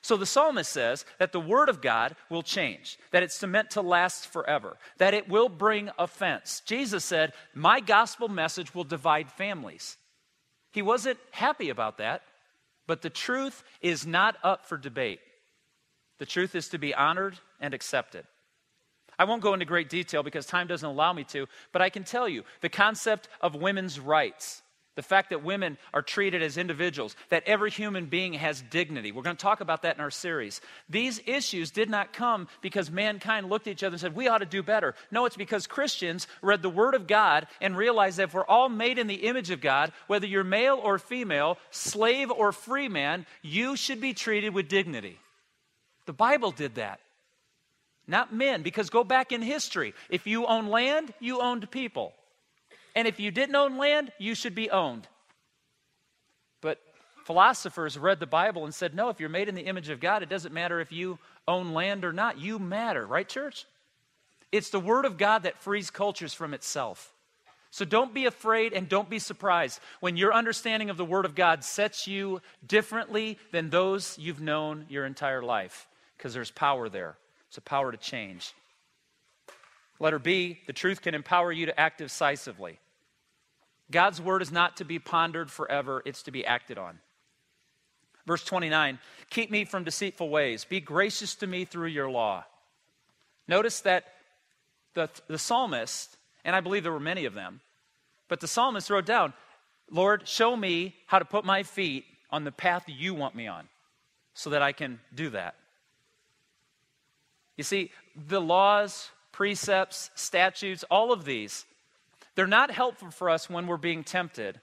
So 0.04 0.18
the 0.18 0.26
psalmist 0.26 0.70
says 0.70 1.06
that 1.18 1.32
the 1.32 1.39
word 1.39 1.70
of 1.70 1.82
God 1.82 2.18
will 2.30 2.44
change, 2.44 3.00
that 3.12 3.24
it's 3.24 3.42
meant 3.42 3.72
to 3.72 3.82
last 3.82 4.28
forever, 4.28 4.78
that 4.98 5.13
it 5.13 5.30
will 5.30 5.48
bring 5.48 5.89
offense. 5.98 6.62
Jesus 6.66 7.06
said, 7.06 7.32
My 7.56 7.80
gospel 7.80 8.28
message 8.28 8.76
will 8.76 8.84
divide 8.84 9.32
families. 9.32 9.98
He 10.72 10.82
wasn't 10.82 11.20
happy 11.32 11.70
about 11.70 12.00
that, 12.00 12.22
but 12.86 13.02
the 13.02 13.10
truth 13.10 13.63
is 13.80 14.06
not 14.06 14.36
up 14.44 14.66
for 14.66 14.78
debate. 14.78 15.22
The 16.20 16.26
truth 16.26 16.54
is 16.54 16.68
to 16.70 16.78
be 16.78 16.94
honored 16.94 17.39
and 17.62 17.74
accepted. 17.74 18.26
I 19.18 19.24
won't 19.24 19.42
go 19.42 19.54
into 19.54 19.66
great 19.66 19.89
detail 19.89 20.22
because 20.22 20.46
time 20.46 20.68
doesn't 20.68 20.88
allow 20.88 21.13
me 21.13 21.24
to, 21.26 21.48
but 21.72 21.82
I 21.82 21.89
can 21.89 22.04
tell 22.04 22.28
you 22.28 22.44
the 22.60 22.68
concept 22.68 23.30
of 23.39 23.56
women's 23.56 24.02
rights 24.02 24.62
the 24.96 25.02
fact 25.02 25.30
that 25.30 25.44
women 25.44 25.78
are 25.94 26.02
treated 26.02 26.44
as 26.44 26.58
individuals, 26.58 27.16
that 27.30 27.44
every 27.46 27.72
human 27.72 28.06
being 28.06 28.34
has 28.34 28.62
dignity. 28.62 29.12
We're 29.12 29.24
going 29.24 29.36
to 29.36 29.42
talk 29.42 29.62
about 29.62 29.82
that 29.84 29.96
in 29.96 30.02
our 30.02 30.12
series. 30.12 30.62
These 30.90 31.22
issues 31.26 31.72
did 31.72 31.90
not 31.90 32.14
come 32.14 32.48
because 32.62 32.92
mankind 32.92 33.50
looked 33.50 33.68
at 33.68 33.72
each 33.72 33.84
other 33.84 33.94
and 33.94 34.02
said, 34.02 34.16
We 34.16 34.28
ought 34.28 34.40
to 34.40 34.46
do 34.46 34.62
better. 34.62 34.96
No, 35.12 35.26
it's 35.26 35.38
because 35.38 35.68
Christians 35.68 36.28
read 36.42 36.62
the 36.62 36.70
Word 36.70 36.94
of 36.94 37.08
God 37.08 37.48
and 37.62 37.76
realized 37.76 38.18
that 38.18 38.30
if 38.30 38.34
we're 38.34 38.46
all 38.46 38.70
made 38.70 39.00
in 39.00 39.08
the 39.08 39.28
image 39.28 39.50
of 39.50 39.62
God, 39.62 39.92
whether 40.08 40.28
you're 40.28 40.44
male 40.44 40.80
or 40.82 41.00
female, 41.00 41.58
slave 41.72 42.30
or 42.32 42.52
free 42.52 42.88
man, 42.88 43.26
you 43.42 43.76
should 43.76 44.00
be 44.00 44.14
treated 44.14 44.54
with 44.54 44.68
dignity. 44.68 45.20
The 46.06 46.14
Bible 46.14 46.52
did 46.52 46.76
that. 46.76 47.00
Not 48.06 48.34
men, 48.34 48.64
because 48.64 48.90
go 48.90 49.04
back 49.04 49.32
in 49.32 49.42
history. 49.42 49.94
If 50.10 50.28
you 50.28 50.46
own 50.46 50.68
land, 50.68 51.14
you 51.20 51.40
owned 51.40 51.72
people. 51.72 52.14
And 52.96 53.08
if 53.08 53.20
you 53.20 53.32
didn't 53.32 53.56
own 53.56 53.78
land, 53.78 54.12
you 54.20 54.36
should 54.36 54.56
be 54.56 54.70
owned. 54.70 55.08
But 56.62 56.80
philosophers 57.26 57.98
read 57.98 58.20
the 58.20 58.28
Bible 58.28 58.66
and 58.66 58.74
said, 58.74 58.94
no, 58.94 59.10
if 59.10 59.20
you're 59.20 59.30
made 59.30 59.50
in 59.50 59.56
the 59.56 59.66
image 59.66 59.90
of 59.90 60.00
God, 60.00 60.24
it 60.24 60.30
doesn't 60.30 60.54
matter 60.54 60.80
if 60.80 60.92
you 60.92 61.18
own 61.48 61.74
land 61.74 62.06
or 62.06 62.14
not. 62.14 62.40
You 62.40 62.60
matter, 62.60 63.06
right, 63.06 63.28
church? 63.28 63.66
It's 64.52 64.70
the 64.70 64.80
Word 64.80 65.06
of 65.06 65.18
God 65.18 65.44
that 65.44 65.58
frees 65.58 65.90
cultures 65.90 66.34
from 66.34 66.54
itself. 66.54 67.12
So 67.72 67.86
don't 67.86 68.14
be 68.14 68.28
afraid 68.28 68.74
and 68.74 68.88
don't 68.88 69.10
be 69.10 69.18
surprised 69.18 69.80
when 70.00 70.16
your 70.16 70.32
understanding 70.32 70.92
of 70.92 70.98
the 70.98 71.04
Word 71.04 71.26
of 71.26 71.34
God 71.34 71.64
sets 71.64 72.08
you 72.08 72.40
differently 72.64 73.40
than 73.52 73.72
those 73.72 74.16
you've 74.20 74.42
known 74.42 74.86
your 74.90 75.08
entire 75.08 75.42
life, 75.42 75.88
because 76.16 76.36
there's 76.36 76.52
power 76.52 76.88
there. 76.88 77.18
It's 77.48 77.58
a 77.58 77.62
power 77.62 77.92
to 77.92 77.98
change. 77.98 78.54
Letter 80.00 80.20
B, 80.20 80.60
the 80.68 80.74
truth 80.74 81.02
can 81.02 81.16
empower 81.16 81.52
you 81.52 81.66
to 81.66 81.80
act 81.80 81.98
decisively. 81.98 82.80
God's 83.91 84.22
word 84.22 84.41
is 84.41 84.52
not 84.52 84.78
to 84.78 84.86
be 84.86 85.00
pondered 85.00 85.52
forever, 85.52 86.02
it's 86.06 86.24
to 86.24 86.32
be 86.32 86.46
acted 86.46 86.78
on. 86.78 87.00
Verse 88.26 88.43
29 88.43 89.00
Keep 89.30 89.52
me 89.52 89.65
from 89.65 89.84
deceitful 89.84 90.30
ways. 90.30 90.65
Be 90.65 90.80
gracious 90.80 91.36
to 91.36 91.48
me 91.48 91.65
through 91.65 91.88
your 91.88 92.10
law. 92.10 92.46
Notice 93.48 93.82
that 93.82 94.06
the, 94.93 95.10
the 95.28 95.38
psalmist, 95.38 96.17
and 96.46 96.56
I 96.56 96.62
believe 96.62 96.84
there 96.84 96.91
were 96.91 97.00
many 97.00 97.26
of 97.26 97.34
them, 97.34 97.62
but 98.28 98.39
the 98.39 98.48
psalmist 98.48 98.89
wrote 98.89 99.06
down, 99.06 99.34
Lord, 99.89 100.28
show 100.28 100.56
me 100.56 100.96
how 101.08 101.19
to 101.19 101.26
put 101.26 101.46
my 101.46 101.63
feet 101.63 102.06
on 102.30 102.43
the 102.43 102.52
path 102.52 102.84
you 102.88 103.13
want 103.13 103.36
me 103.36 103.48
on 103.48 103.67
so 104.34 104.50
that 104.52 104.62
I 104.62 104.72
can 104.72 105.00
do 105.13 105.30
that. 105.32 105.56
You 107.58 107.63
see, 107.63 107.91
the 108.15 108.41
laws, 108.41 109.12
precepts, 109.32 110.10
statutes, 110.15 110.84
all 110.89 111.12
of 111.12 111.26
these 111.26 111.65
they're 112.36 112.48
not 112.48 112.72
helpful 112.72 113.12
for 113.12 113.30
us 113.30 113.50
when 113.50 113.67
we're 113.67 113.78
being 113.78 114.04
tempted 114.04 114.60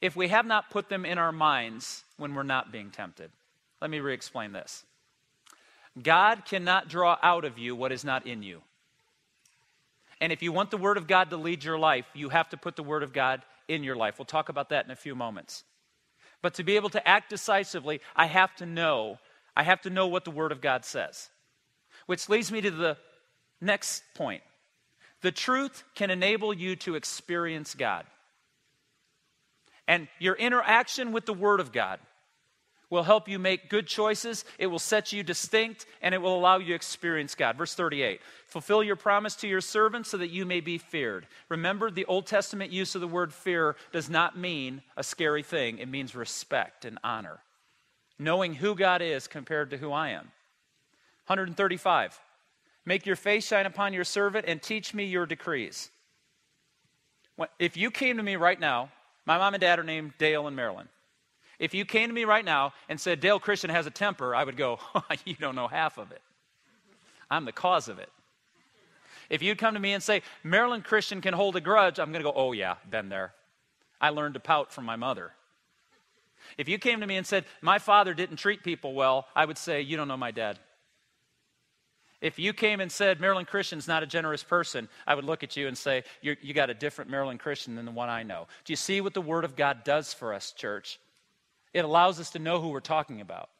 if 0.00 0.16
we 0.16 0.28
have 0.28 0.44
not 0.44 0.68
put 0.70 0.88
them 0.88 1.06
in 1.06 1.16
our 1.16 1.32
minds 1.32 2.04
when 2.16 2.34
we're 2.34 2.42
not 2.42 2.72
being 2.72 2.90
tempted. 2.90 3.30
Let 3.80 3.90
me 3.90 4.00
re 4.00 4.12
explain 4.12 4.52
this 4.52 4.84
God 6.02 6.44
cannot 6.44 6.88
draw 6.88 7.18
out 7.22 7.44
of 7.44 7.58
you 7.58 7.74
what 7.74 7.92
is 7.92 8.04
not 8.04 8.26
in 8.26 8.42
you. 8.42 8.62
And 10.20 10.32
if 10.32 10.42
you 10.42 10.52
want 10.52 10.70
the 10.70 10.76
Word 10.76 10.98
of 10.98 11.06
God 11.08 11.30
to 11.30 11.36
lead 11.36 11.64
your 11.64 11.78
life, 11.78 12.06
you 12.14 12.28
have 12.28 12.48
to 12.50 12.56
put 12.56 12.76
the 12.76 12.82
Word 12.82 13.02
of 13.02 13.12
God 13.12 13.42
in 13.68 13.82
your 13.82 13.96
life. 13.96 14.18
We'll 14.18 14.26
talk 14.26 14.48
about 14.48 14.68
that 14.68 14.84
in 14.84 14.90
a 14.90 14.96
few 14.96 15.14
moments. 15.14 15.64
But 16.42 16.54
to 16.54 16.64
be 16.64 16.76
able 16.76 16.90
to 16.90 17.08
act 17.08 17.30
decisively, 17.30 18.00
I 18.14 18.26
have 18.26 18.54
to 18.56 18.66
know 18.66 19.18
I 19.54 19.64
have 19.64 19.82
to 19.82 19.90
know 19.90 20.06
what 20.06 20.24
the 20.24 20.30
Word 20.30 20.50
of 20.50 20.60
God 20.60 20.84
says. 20.84 21.28
Which 22.06 22.28
leads 22.28 22.50
me 22.50 22.60
to 22.62 22.70
the 22.70 22.96
next 23.60 24.02
point. 24.14 24.42
The 25.22 25.32
truth 25.32 25.84
can 25.94 26.10
enable 26.10 26.52
you 26.52 26.76
to 26.76 26.96
experience 26.96 27.74
God. 27.74 28.04
And 29.88 30.08
your 30.18 30.34
interaction 30.34 31.12
with 31.12 31.26
the 31.26 31.32
Word 31.32 31.60
of 31.60 31.72
God 31.72 32.00
will 32.90 33.02
help 33.02 33.28
you 33.28 33.38
make 33.38 33.70
good 33.70 33.86
choices. 33.86 34.44
It 34.58 34.66
will 34.66 34.78
set 34.78 35.12
you 35.12 35.22
distinct 35.22 35.86
and 36.02 36.14
it 36.14 36.20
will 36.20 36.36
allow 36.36 36.58
you 36.58 36.66
to 36.66 36.74
experience 36.74 37.34
God. 37.34 37.56
Verse 37.56 37.74
38 37.74 38.20
Fulfill 38.46 38.82
your 38.82 38.96
promise 38.96 39.34
to 39.36 39.48
your 39.48 39.62
servants 39.62 40.10
so 40.10 40.18
that 40.18 40.30
you 40.30 40.44
may 40.44 40.60
be 40.60 40.76
feared. 40.76 41.26
Remember, 41.48 41.90
the 41.90 42.04
Old 42.04 42.26
Testament 42.26 42.70
use 42.70 42.94
of 42.94 43.00
the 43.00 43.08
word 43.08 43.32
fear 43.32 43.76
does 43.92 44.10
not 44.10 44.36
mean 44.36 44.82
a 44.96 45.02
scary 45.02 45.42
thing, 45.42 45.78
it 45.78 45.88
means 45.88 46.14
respect 46.14 46.84
and 46.84 46.98
honor. 47.02 47.38
Knowing 48.18 48.54
who 48.54 48.74
God 48.74 49.00
is 49.00 49.26
compared 49.26 49.70
to 49.70 49.78
who 49.78 49.90
I 49.90 50.10
am. 50.10 50.30
135 51.26 52.20
Make 52.84 53.06
your 53.06 53.16
face 53.16 53.46
shine 53.46 53.66
upon 53.66 53.92
your 53.92 54.04
servant 54.04 54.46
and 54.48 54.60
teach 54.60 54.92
me 54.92 55.04
your 55.04 55.26
decrees. 55.26 55.90
If 57.58 57.76
you 57.76 57.90
came 57.90 58.16
to 58.16 58.22
me 58.22 58.36
right 58.36 58.58
now, 58.58 58.90
my 59.24 59.38
mom 59.38 59.54
and 59.54 59.60
dad 59.60 59.78
are 59.78 59.84
named 59.84 60.12
Dale 60.18 60.46
and 60.46 60.56
Marilyn. 60.56 60.88
If 61.58 61.74
you 61.74 61.84
came 61.84 62.08
to 62.08 62.14
me 62.14 62.24
right 62.24 62.44
now 62.44 62.72
and 62.88 63.00
said, 63.00 63.20
Dale 63.20 63.38
Christian 63.38 63.70
has 63.70 63.86
a 63.86 63.90
temper, 63.90 64.34
I 64.34 64.42
would 64.42 64.56
go, 64.56 64.80
You 65.24 65.34
don't 65.34 65.54
know 65.54 65.68
half 65.68 65.96
of 65.96 66.10
it. 66.10 66.20
I'm 67.30 67.44
the 67.44 67.52
cause 67.52 67.88
of 67.88 67.98
it. 67.98 68.10
If 69.30 69.42
you'd 69.42 69.58
come 69.58 69.74
to 69.74 69.80
me 69.80 69.92
and 69.92 70.02
say, 70.02 70.22
Marilyn 70.42 70.82
Christian 70.82 71.20
can 71.20 71.32
hold 71.34 71.56
a 71.56 71.60
grudge, 71.60 71.98
I'm 72.00 72.10
going 72.10 72.22
to 72.22 72.28
go, 72.28 72.36
Oh, 72.36 72.52
yeah, 72.52 72.74
been 72.90 73.08
there. 73.08 73.32
I 74.00 74.10
learned 74.10 74.34
to 74.34 74.40
pout 74.40 74.72
from 74.72 74.84
my 74.84 74.96
mother. 74.96 75.32
If 76.58 76.68
you 76.68 76.78
came 76.78 77.00
to 77.00 77.06
me 77.06 77.16
and 77.16 77.26
said, 77.26 77.44
My 77.60 77.78
father 77.78 78.12
didn't 78.12 78.36
treat 78.36 78.64
people 78.64 78.92
well, 78.94 79.28
I 79.34 79.44
would 79.44 79.56
say, 79.56 79.82
You 79.82 79.96
don't 79.96 80.08
know 80.08 80.16
my 80.16 80.32
dad. 80.32 80.58
If 82.22 82.38
you 82.38 82.52
came 82.52 82.80
and 82.80 82.90
said, 82.90 83.20
Marilyn 83.20 83.44
Christian's 83.44 83.88
not 83.88 84.04
a 84.04 84.06
generous 84.06 84.44
person, 84.44 84.88
I 85.08 85.16
would 85.16 85.24
look 85.24 85.42
at 85.42 85.56
you 85.56 85.66
and 85.66 85.76
say, 85.76 86.04
You 86.22 86.54
got 86.54 86.70
a 86.70 86.74
different 86.74 87.10
Marilyn 87.10 87.36
Christian 87.36 87.74
than 87.74 87.84
the 87.84 87.90
one 87.90 88.08
I 88.08 88.22
know. 88.22 88.46
Do 88.64 88.72
you 88.72 88.76
see 88.76 89.00
what 89.00 89.12
the 89.12 89.20
Word 89.20 89.44
of 89.44 89.56
God 89.56 89.82
does 89.82 90.14
for 90.14 90.32
us, 90.32 90.52
church? 90.52 91.00
It 91.74 91.84
allows 91.84 92.20
us 92.20 92.30
to 92.30 92.38
know 92.38 92.60
who 92.60 92.68
we're 92.68 92.80
talking 92.80 93.20
about. 93.20 93.50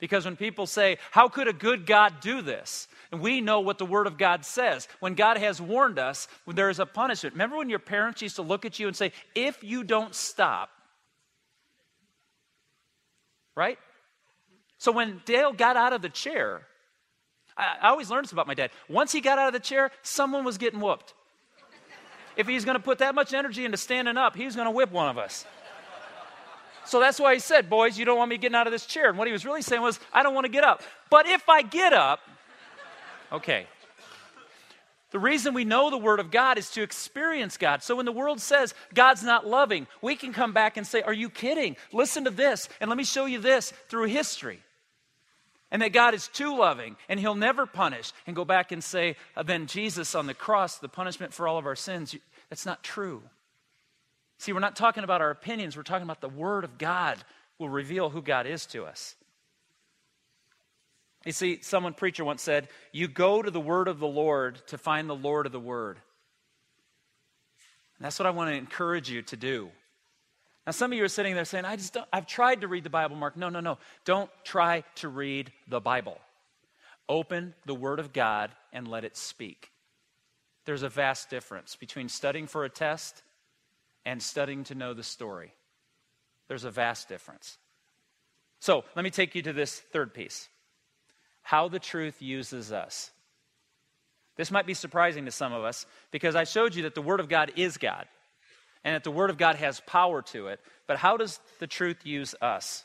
Because 0.00 0.24
when 0.24 0.36
people 0.36 0.66
say, 0.66 0.98
How 1.12 1.28
could 1.28 1.46
a 1.46 1.52
good 1.52 1.86
God 1.86 2.14
do 2.20 2.42
this? 2.42 2.88
And 3.12 3.20
we 3.20 3.40
know 3.40 3.60
what 3.60 3.78
the 3.78 3.86
Word 3.86 4.08
of 4.08 4.18
God 4.18 4.44
says. 4.44 4.88
When 4.98 5.14
God 5.14 5.38
has 5.38 5.60
warned 5.60 6.00
us, 6.00 6.26
when 6.44 6.56
there 6.56 6.70
is 6.70 6.80
a 6.80 6.86
punishment. 6.86 7.34
Remember 7.34 7.56
when 7.56 7.70
your 7.70 7.78
parents 7.78 8.20
used 8.20 8.36
to 8.36 8.42
look 8.42 8.64
at 8.64 8.80
you 8.80 8.88
and 8.88 8.96
say, 8.96 9.12
If 9.36 9.62
you 9.62 9.84
don't 9.84 10.14
stop, 10.14 10.70
right? 13.54 13.78
So 14.78 14.90
when 14.90 15.22
Dale 15.24 15.52
got 15.52 15.76
out 15.76 15.92
of 15.92 16.02
the 16.02 16.08
chair, 16.08 16.62
I, 17.56 17.76
I 17.82 17.88
always 17.88 18.10
learned 18.10 18.24
this 18.24 18.32
about 18.32 18.46
my 18.46 18.54
dad. 18.54 18.70
Once 18.88 19.12
he 19.12 19.20
got 19.20 19.38
out 19.38 19.46
of 19.46 19.52
the 19.52 19.60
chair, 19.60 19.90
someone 20.02 20.44
was 20.44 20.58
getting 20.58 20.80
whooped. 20.80 21.14
If 22.36 22.46
he's 22.46 22.64
going 22.64 22.76
to 22.76 22.82
put 22.82 22.98
that 22.98 23.14
much 23.14 23.32
energy 23.32 23.64
into 23.64 23.78
standing 23.78 24.16
up, 24.16 24.36
he's 24.36 24.54
going 24.54 24.66
to 24.66 24.70
whip 24.70 24.92
one 24.92 25.08
of 25.08 25.16
us. 25.16 25.46
So 26.84 27.00
that's 27.00 27.18
why 27.18 27.34
he 27.34 27.40
said, 27.40 27.68
Boys, 27.68 27.98
you 27.98 28.04
don't 28.04 28.18
want 28.18 28.30
me 28.30 28.38
getting 28.38 28.54
out 28.54 28.66
of 28.66 28.72
this 28.72 28.86
chair. 28.86 29.08
And 29.08 29.18
what 29.18 29.26
he 29.26 29.32
was 29.32 29.44
really 29.44 29.62
saying 29.62 29.82
was, 29.82 29.98
I 30.12 30.22
don't 30.22 30.34
want 30.34 30.44
to 30.44 30.52
get 30.52 30.64
up. 30.64 30.82
But 31.10 31.26
if 31.26 31.48
I 31.48 31.62
get 31.62 31.92
up, 31.92 32.20
okay. 33.32 33.66
The 35.10 35.18
reason 35.18 35.54
we 35.54 35.64
know 35.64 35.88
the 35.88 35.96
Word 35.96 36.20
of 36.20 36.30
God 36.30 36.58
is 36.58 36.70
to 36.72 36.82
experience 36.82 37.56
God. 37.56 37.82
So 37.82 37.96
when 37.96 38.06
the 38.06 38.12
world 38.12 38.40
says 38.40 38.74
God's 38.94 39.22
not 39.22 39.46
loving, 39.46 39.86
we 40.02 40.14
can 40.14 40.32
come 40.32 40.52
back 40.52 40.76
and 40.76 40.86
say, 40.86 41.02
Are 41.02 41.12
you 41.12 41.30
kidding? 41.30 41.76
Listen 41.92 42.24
to 42.24 42.30
this, 42.30 42.68
and 42.80 42.88
let 42.88 42.96
me 42.96 43.04
show 43.04 43.24
you 43.24 43.38
this 43.40 43.72
through 43.88 44.06
history. 44.06 44.60
And 45.76 45.82
that 45.82 45.92
God 45.92 46.14
is 46.14 46.28
too 46.28 46.56
loving 46.56 46.96
and 47.06 47.20
He'll 47.20 47.34
never 47.34 47.66
punish. 47.66 48.14
And 48.26 48.34
go 48.34 48.46
back 48.46 48.72
and 48.72 48.82
say, 48.82 49.16
uh, 49.36 49.42
Then 49.42 49.66
Jesus 49.66 50.14
on 50.14 50.26
the 50.26 50.32
cross, 50.32 50.78
the 50.78 50.88
punishment 50.88 51.34
for 51.34 51.46
all 51.46 51.58
of 51.58 51.66
our 51.66 51.76
sins. 51.76 52.16
That's 52.48 52.64
not 52.64 52.82
true. 52.82 53.22
See, 54.38 54.54
we're 54.54 54.60
not 54.60 54.74
talking 54.74 55.04
about 55.04 55.20
our 55.20 55.28
opinions, 55.28 55.76
we're 55.76 55.82
talking 55.82 56.06
about 56.06 56.22
the 56.22 56.30
Word 56.30 56.64
of 56.64 56.78
God 56.78 57.18
will 57.58 57.68
reveal 57.68 58.08
who 58.08 58.22
God 58.22 58.46
is 58.46 58.64
to 58.68 58.86
us. 58.86 59.16
You 61.26 61.32
see, 61.32 61.60
someone 61.60 61.92
preacher 61.92 62.24
once 62.24 62.40
said, 62.40 62.68
You 62.90 63.06
go 63.06 63.42
to 63.42 63.50
the 63.50 63.60
Word 63.60 63.88
of 63.88 63.98
the 63.98 64.08
Lord 64.08 64.66
to 64.68 64.78
find 64.78 65.10
the 65.10 65.14
Lord 65.14 65.44
of 65.44 65.52
the 65.52 65.60
Word. 65.60 65.98
And 67.98 68.06
that's 68.06 68.18
what 68.18 68.24
I 68.24 68.30
want 68.30 68.48
to 68.48 68.56
encourage 68.56 69.10
you 69.10 69.20
to 69.20 69.36
do. 69.36 69.68
Now, 70.66 70.72
some 70.72 70.90
of 70.90 70.98
you 70.98 71.04
are 71.04 71.08
sitting 71.08 71.36
there 71.36 71.44
saying, 71.44 71.64
I 71.64 71.76
just 71.76 71.92
don't, 71.92 72.08
I've 72.12 72.26
tried 72.26 72.62
to 72.62 72.68
read 72.68 72.82
the 72.82 72.90
Bible, 72.90 73.14
Mark. 73.14 73.36
No, 73.36 73.48
no, 73.48 73.60
no. 73.60 73.78
Don't 74.04 74.30
try 74.42 74.82
to 74.96 75.08
read 75.08 75.52
the 75.68 75.80
Bible. 75.80 76.18
Open 77.08 77.54
the 77.66 77.74
Word 77.74 78.00
of 78.00 78.12
God 78.12 78.50
and 78.72 78.88
let 78.88 79.04
it 79.04 79.16
speak. 79.16 79.70
There's 80.64 80.82
a 80.82 80.88
vast 80.88 81.30
difference 81.30 81.76
between 81.76 82.08
studying 82.08 82.48
for 82.48 82.64
a 82.64 82.68
test 82.68 83.22
and 84.04 84.20
studying 84.20 84.64
to 84.64 84.74
know 84.74 84.92
the 84.92 85.04
story. 85.04 85.52
There's 86.48 86.64
a 86.64 86.70
vast 86.70 87.08
difference. 87.08 87.58
So 88.58 88.84
let 88.96 89.04
me 89.04 89.10
take 89.10 89.36
you 89.36 89.42
to 89.42 89.52
this 89.52 89.78
third 89.92 90.12
piece 90.14 90.48
how 91.42 91.68
the 91.68 91.78
truth 91.78 92.20
uses 92.20 92.72
us. 92.72 93.12
This 94.34 94.50
might 94.50 94.66
be 94.66 94.74
surprising 94.74 95.26
to 95.26 95.30
some 95.30 95.52
of 95.52 95.62
us 95.62 95.86
because 96.10 96.34
I 96.34 96.42
showed 96.42 96.74
you 96.74 96.82
that 96.82 96.96
the 96.96 97.02
Word 97.02 97.20
of 97.20 97.28
God 97.28 97.52
is 97.54 97.76
God 97.76 98.06
and 98.86 98.94
that 98.94 99.02
the 99.02 99.10
Word 99.10 99.30
of 99.30 99.36
God 99.36 99.56
has 99.56 99.80
power 99.80 100.22
to 100.22 100.46
it. 100.46 100.60
But 100.86 100.96
how 100.96 101.16
does 101.16 101.40
the 101.58 101.66
truth 101.66 102.06
use 102.06 102.36
us? 102.40 102.84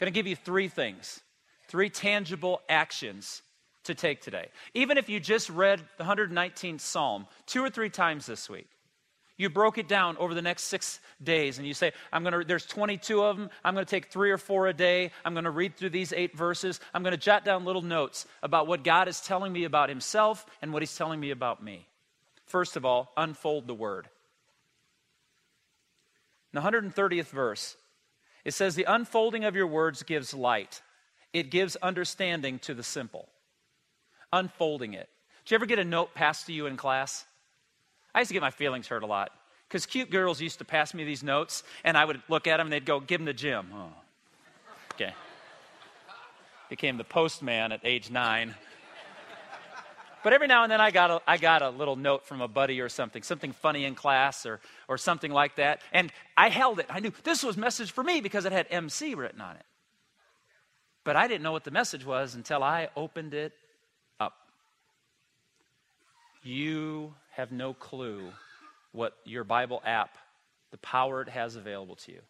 I'm 0.00 0.06
going 0.06 0.12
to 0.12 0.16
give 0.16 0.28
you 0.28 0.36
three 0.36 0.68
things, 0.68 1.20
three 1.66 1.90
tangible 1.90 2.62
actions 2.68 3.42
to 3.82 3.96
take 3.96 4.22
today. 4.22 4.46
Even 4.74 4.96
if 4.96 5.08
you 5.08 5.18
just 5.18 5.50
read 5.50 5.82
the 5.98 6.04
119th 6.04 6.80
Psalm 6.80 7.26
two 7.46 7.64
or 7.64 7.68
three 7.68 7.90
times 7.90 8.26
this 8.26 8.48
week, 8.48 8.68
you 9.36 9.50
broke 9.50 9.76
it 9.76 9.88
down 9.88 10.16
over 10.18 10.34
the 10.34 10.40
next 10.40 10.64
six 10.64 11.00
days, 11.20 11.58
and 11.58 11.66
you 11.66 11.74
say, 11.74 11.90
I'm 12.12 12.22
going 12.22 12.34
to, 12.34 12.44
there's 12.46 12.66
22 12.66 13.20
of 13.20 13.36
them. 13.36 13.50
I'm 13.64 13.74
going 13.74 13.84
to 13.84 13.90
take 13.90 14.12
three 14.12 14.30
or 14.30 14.38
four 14.38 14.68
a 14.68 14.72
day. 14.72 15.10
I'm 15.24 15.34
going 15.34 15.46
to 15.46 15.50
read 15.50 15.74
through 15.74 15.90
these 15.90 16.12
eight 16.12 16.36
verses. 16.36 16.78
I'm 16.94 17.02
going 17.02 17.10
to 17.10 17.18
jot 17.18 17.44
down 17.44 17.64
little 17.64 17.82
notes 17.82 18.24
about 18.40 18.68
what 18.68 18.84
God 18.84 19.08
is 19.08 19.20
telling 19.20 19.52
me 19.52 19.64
about 19.64 19.88
Himself 19.88 20.46
and 20.62 20.72
what 20.72 20.82
He's 20.82 20.96
telling 20.96 21.18
me 21.18 21.32
about 21.32 21.60
me. 21.60 21.88
First 22.46 22.76
of 22.76 22.84
all, 22.84 23.12
unfold 23.16 23.66
the 23.66 23.74
Word. 23.74 24.08
In 26.54 26.62
the 26.62 26.70
130th 26.70 27.30
verse, 27.30 27.76
it 28.44 28.54
says, 28.54 28.76
The 28.76 28.84
unfolding 28.84 29.44
of 29.44 29.56
your 29.56 29.66
words 29.66 30.04
gives 30.04 30.32
light, 30.32 30.82
it 31.32 31.50
gives 31.50 31.74
understanding 31.76 32.60
to 32.60 32.74
the 32.74 32.84
simple. 32.84 33.28
Unfolding 34.32 34.94
it. 34.94 35.08
Did 35.44 35.50
you 35.50 35.54
ever 35.56 35.66
get 35.66 35.80
a 35.80 35.84
note 35.84 36.14
passed 36.14 36.46
to 36.46 36.52
you 36.52 36.66
in 36.66 36.76
class? 36.76 37.24
I 38.14 38.20
used 38.20 38.28
to 38.28 38.34
get 38.34 38.40
my 38.40 38.52
feelings 38.52 38.86
hurt 38.86 39.02
a 39.02 39.06
lot 39.06 39.32
because 39.68 39.84
cute 39.84 40.10
girls 40.10 40.40
used 40.40 40.58
to 40.58 40.64
pass 40.64 40.94
me 40.94 41.02
these 41.02 41.24
notes, 41.24 41.64
and 41.82 41.96
I 41.96 42.04
would 42.04 42.22
look 42.28 42.46
at 42.46 42.58
them 42.58 42.66
and 42.66 42.72
they'd 42.72 42.84
go, 42.84 43.00
Give 43.00 43.18
them 43.18 43.26
to 43.26 43.34
Jim. 43.34 43.66
Oh. 43.74 43.92
Okay. 44.92 45.12
Became 46.70 46.98
the 46.98 47.04
postman 47.04 47.72
at 47.72 47.80
age 47.82 48.10
nine. 48.10 48.54
But 50.24 50.32
every 50.32 50.46
now 50.46 50.62
and 50.62 50.72
then 50.72 50.80
I 50.80 50.90
got, 50.90 51.10
a, 51.10 51.20
I 51.28 51.36
got 51.36 51.60
a 51.60 51.68
little 51.68 51.96
note 51.96 52.24
from 52.24 52.40
a 52.40 52.48
buddy 52.48 52.80
or 52.80 52.88
something, 52.88 53.22
something 53.22 53.52
funny 53.52 53.84
in 53.84 53.94
class 53.94 54.46
or, 54.46 54.58
or 54.88 54.96
something 54.96 55.30
like 55.30 55.56
that. 55.56 55.82
And 55.92 56.10
I 56.34 56.48
held 56.48 56.78
it. 56.78 56.86
I 56.88 57.00
knew 57.00 57.12
this 57.24 57.42
was 57.42 57.58
message 57.58 57.92
for 57.92 58.02
me 58.02 58.22
because 58.22 58.46
it 58.46 58.52
had 58.52 58.66
MC 58.70 59.14
written 59.14 59.42
on 59.42 59.56
it. 59.56 59.66
But 61.04 61.16
I 61.16 61.28
didn't 61.28 61.42
know 61.42 61.52
what 61.52 61.64
the 61.64 61.70
message 61.70 62.06
was 62.06 62.34
until 62.34 62.62
I 62.62 62.88
opened 62.96 63.34
it 63.34 63.52
up. 64.18 64.32
You 66.42 67.12
have 67.32 67.52
no 67.52 67.74
clue 67.74 68.30
what 68.92 69.18
your 69.26 69.44
Bible 69.44 69.82
app, 69.84 70.16
the 70.70 70.78
power 70.78 71.20
it 71.20 71.28
has 71.28 71.54
available 71.54 71.96
to 71.96 72.12
you, 72.12 72.20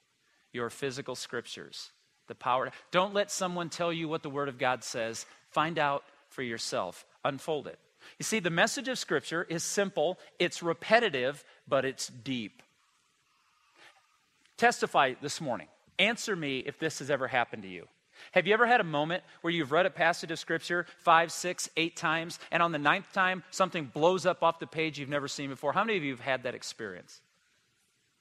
your 0.52 0.68
physical 0.68 1.14
scriptures, 1.14 1.92
the 2.26 2.34
power. 2.34 2.72
Don't 2.90 3.14
let 3.14 3.30
someone 3.30 3.68
tell 3.68 3.92
you 3.92 4.08
what 4.08 4.24
the 4.24 4.30
Word 4.30 4.48
of 4.48 4.58
God 4.58 4.82
says. 4.82 5.26
Find 5.52 5.78
out 5.78 6.02
for 6.28 6.42
yourself, 6.42 7.06
unfold 7.24 7.68
it. 7.68 7.78
You 8.18 8.24
see, 8.24 8.40
the 8.40 8.50
message 8.50 8.88
of 8.88 8.98
Scripture 8.98 9.46
is 9.48 9.62
simple, 9.62 10.18
it's 10.38 10.62
repetitive, 10.62 11.44
but 11.68 11.84
it's 11.84 12.08
deep. 12.08 12.62
Testify 14.56 15.14
this 15.20 15.40
morning. 15.40 15.68
Answer 15.98 16.36
me 16.36 16.58
if 16.58 16.78
this 16.78 16.98
has 17.00 17.10
ever 17.10 17.28
happened 17.28 17.62
to 17.62 17.68
you. 17.68 17.86
Have 18.32 18.46
you 18.46 18.54
ever 18.54 18.66
had 18.66 18.80
a 18.80 18.84
moment 18.84 19.24
where 19.42 19.52
you've 19.52 19.72
read 19.72 19.86
a 19.86 19.90
passage 19.90 20.30
of 20.30 20.38
Scripture 20.38 20.86
five, 20.98 21.32
six, 21.32 21.68
eight 21.76 21.96
times, 21.96 22.38
and 22.50 22.62
on 22.62 22.72
the 22.72 22.78
ninth 22.78 23.12
time, 23.12 23.42
something 23.50 23.86
blows 23.86 24.26
up 24.26 24.42
off 24.42 24.58
the 24.58 24.66
page 24.66 24.98
you've 24.98 25.08
never 25.08 25.28
seen 25.28 25.50
before? 25.50 25.72
How 25.72 25.84
many 25.84 25.98
of 25.98 26.04
you 26.04 26.12
have 26.12 26.20
had 26.20 26.44
that 26.44 26.54
experience? 26.54 27.20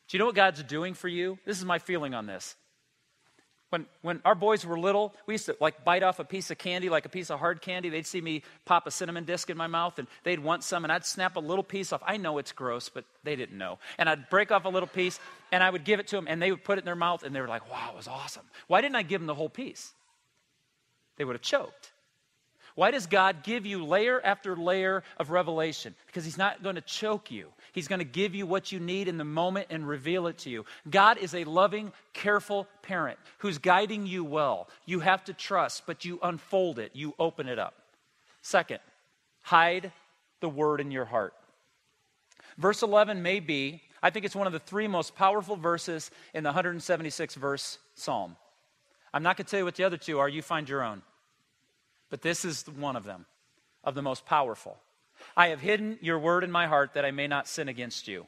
Do 0.08 0.18
you 0.18 0.20
know 0.20 0.26
what 0.26 0.36
God's 0.36 0.64
doing 0.64 0.94
for 0.94 1.08
you? 1.08 1.38
This 1.46 1.58
is 1.58 1.66
my 1.66 1.80
feeling 1.80 2.14
on 2.14 2.26
this. 2.26 2.56
When, 3.74 3.88
when 4.04 4.22
our 4.24 4.36
boys 4.36 4.64
were 4.64 4.80
little, 4.80 5.16
we 5.26 5.34
used 5.34 5.48
to 5.48 5.58
like 5.60 5.84
bite 5.84 6.04
off 6.04 6.20
a 6.20 6.24
piece 6.24 6.52
of 6.52 6.60
candy, 6.60 6.90
like 6.90 7.06
a 7.06 7.10
piece 7.10 7.32
of 7.32 7.40
hard 7.40 7.60
candy. 7.60 7.90
They'd 7.90 8.06
see 8.06 8.22
me 8.22 8.44
pop 8.66 8.86
a 8.86 8.92
cinnamon 8.92 9.24
disc 9.26 9.50
in 9.50 9.58
my 9.58 9.66
mouth 9.66 9.98
and 9.98 10.08
they'd 10.24 10.40
want 10.40 10.64
some, 10.64 10.86
and 10.86 10.92
I'd 10.92 11.06
snap 11.06 11.38
a 11.38 11.40
little 11.40 11.64
piece 11.64 11.92
off. 11.92 12.04
I 12.06 12.18
know 12.18 12.38
it's 12.38 12.52
gross, 12.52 12.90
but 12.90 13.04
they 13.24 13.36
didn't 13.36 13.58
know. 13.58 13.80
And 13.98 14.08
I'd 14.08 14.30
break 14.30 14.52
off 14.52 14.66
a 14.66 14.70
little 14.70 14.88
piece 14.88 15.20
and 15.52 15.64
I 15.64 15.72
would 15.72 15.84
give 15.86 16.00
it 16.00 16.08
to 16.10 16.16
them, 16.16 16.28
and 16.30 16.40
they 16.40 16.52
would 16.52 16.64
put 16.64 16.78
it 16.78 16.82
in 16.82 16.86
their 16.86 16.96
mouth, 16.96 17.24
and 17.24 17.36
they 17.36 17.42
were 17.42 17.48
like, 17.48 17.70
wow, 17.72 17.90
it 17.92 17.98
was 17.98 18.08
awesome. 18.08 18.44
Why 18.68 18.82
didn't 18.82 18.96
I 18.96 19.02
give 19.02 19.22
them 19.22 19.28
the 19.28 19.36
whole 19.36 19.50
piece? 19.50 19.94
they 21.18 21.24
would 21.24 21.36
have 21.36 21.42
choked. 21.42 21.93
Why 22.76 22.92
does 22.92 23.06
God 23.06 23.44
give 23.44 23.66
you 23.66 23.86
layer 23.86 24.20
after 24.24 24.56
layer 24.56 25.04
of 25.18 25.30
revelation? 25.30 25.94
Because 26.08 26.26
He's 26.26 26.38
not 26.38 26.64
going 26.64 26.76
to 26.76 26.82
choke 26.82 27.30
you. 27.30 27.50
He's 27.72 27.88
going 27.88 28.00
to 28.00 28.06
give 28.06 28.34
you 28.34 28.48
what 28.48 28.72
you 28.72 28.80
need 28.80 29.08
in 29.08 29.18
the 29.18 29.24
moment 29.24 29.68
and 29.70 29.88
reveal 29.88 30.28
it 30.28 30.40
to 30.40 30.50
you. 30.50 30.66
God 30.90 31.18
is 31.18 31.36
a 31.36 31.44
loving, 31.44 31.92
careful 32.14 32.68
parent 32.82 33.20
who's 33.40 33.58
guiding 33.58 34.08
you 34.08 34.24
well. 34.24 34.68
You 34.86 35.02
have 35.02 35.24
to 35.26 35.34
trust, 35.34 35.84
but 35.86 36.06
you 36.06 36.20
unfold 36.24 36.80
it, 36.80 36.92
you 36.94 37.14
open 37.20 37.48
it 37.48 37.60
up. 37.60 37.76
Second, 38.42 38.80
hide 39.42 39.92
the 40.40 40.50
word 40.50 40.82
in 40.82 40.92
your 40.92 41.06
heart. 41.06 41.34
Verse 42.58 42.82
11 42.82 43.22
may 43.22 43.40
be, 43.40 43.82
I 44.02 44.10
think 44.10 44.26
it's 44.26 44.36
one 44.36 44.48
of 44.48 44.54
the 44.54 44.60
three 44.60 44.88
most 44.88 45.16
powerful 45.16 45.56
verses 45.56 46.12
in 46.34 46.44
the 46.44 46.50
176 46.50 47.36
verse 47.36 47.78
psalm. 47.96 48.36
I'm 49.14 49.24
not 49.24 49.38
going 49.38 49.46
to 49.46 49.52
tell 49.52 49.60
you 49.60 49.66
what 49.66 49.76
the 49.76 49.84
other 49.84 49.98
two 49.98 50.20
are, 50.20 50.28
you 50.28 50.42
find 50.42 50.68
your 50.68 50.84
own. 50.84 51.04
But 52.14 52.22
this 52.22 52.46
is 52.46 52.64
one 52.68 52.96
of 52.96 53.06
them, 53.06 53.26
of 53.84 53.96
the 53.96 54.04
most 54.04 54.28
powerful. 54.28 54.78
I 55.36 55.48
have 55.48 55.62
hidden 55.62 55.98
your 56.00 56.20
word 56.20 56.44
in 56.44 56.52
my 56.52 56.68
heart 56.68 56.94
that 56.94 57.06
I 57.06 57.10
may 57.10 57.26
not 57.26 57.48
sin 57.48 57.68
against 57.68 58.08
you. 58.08 58.28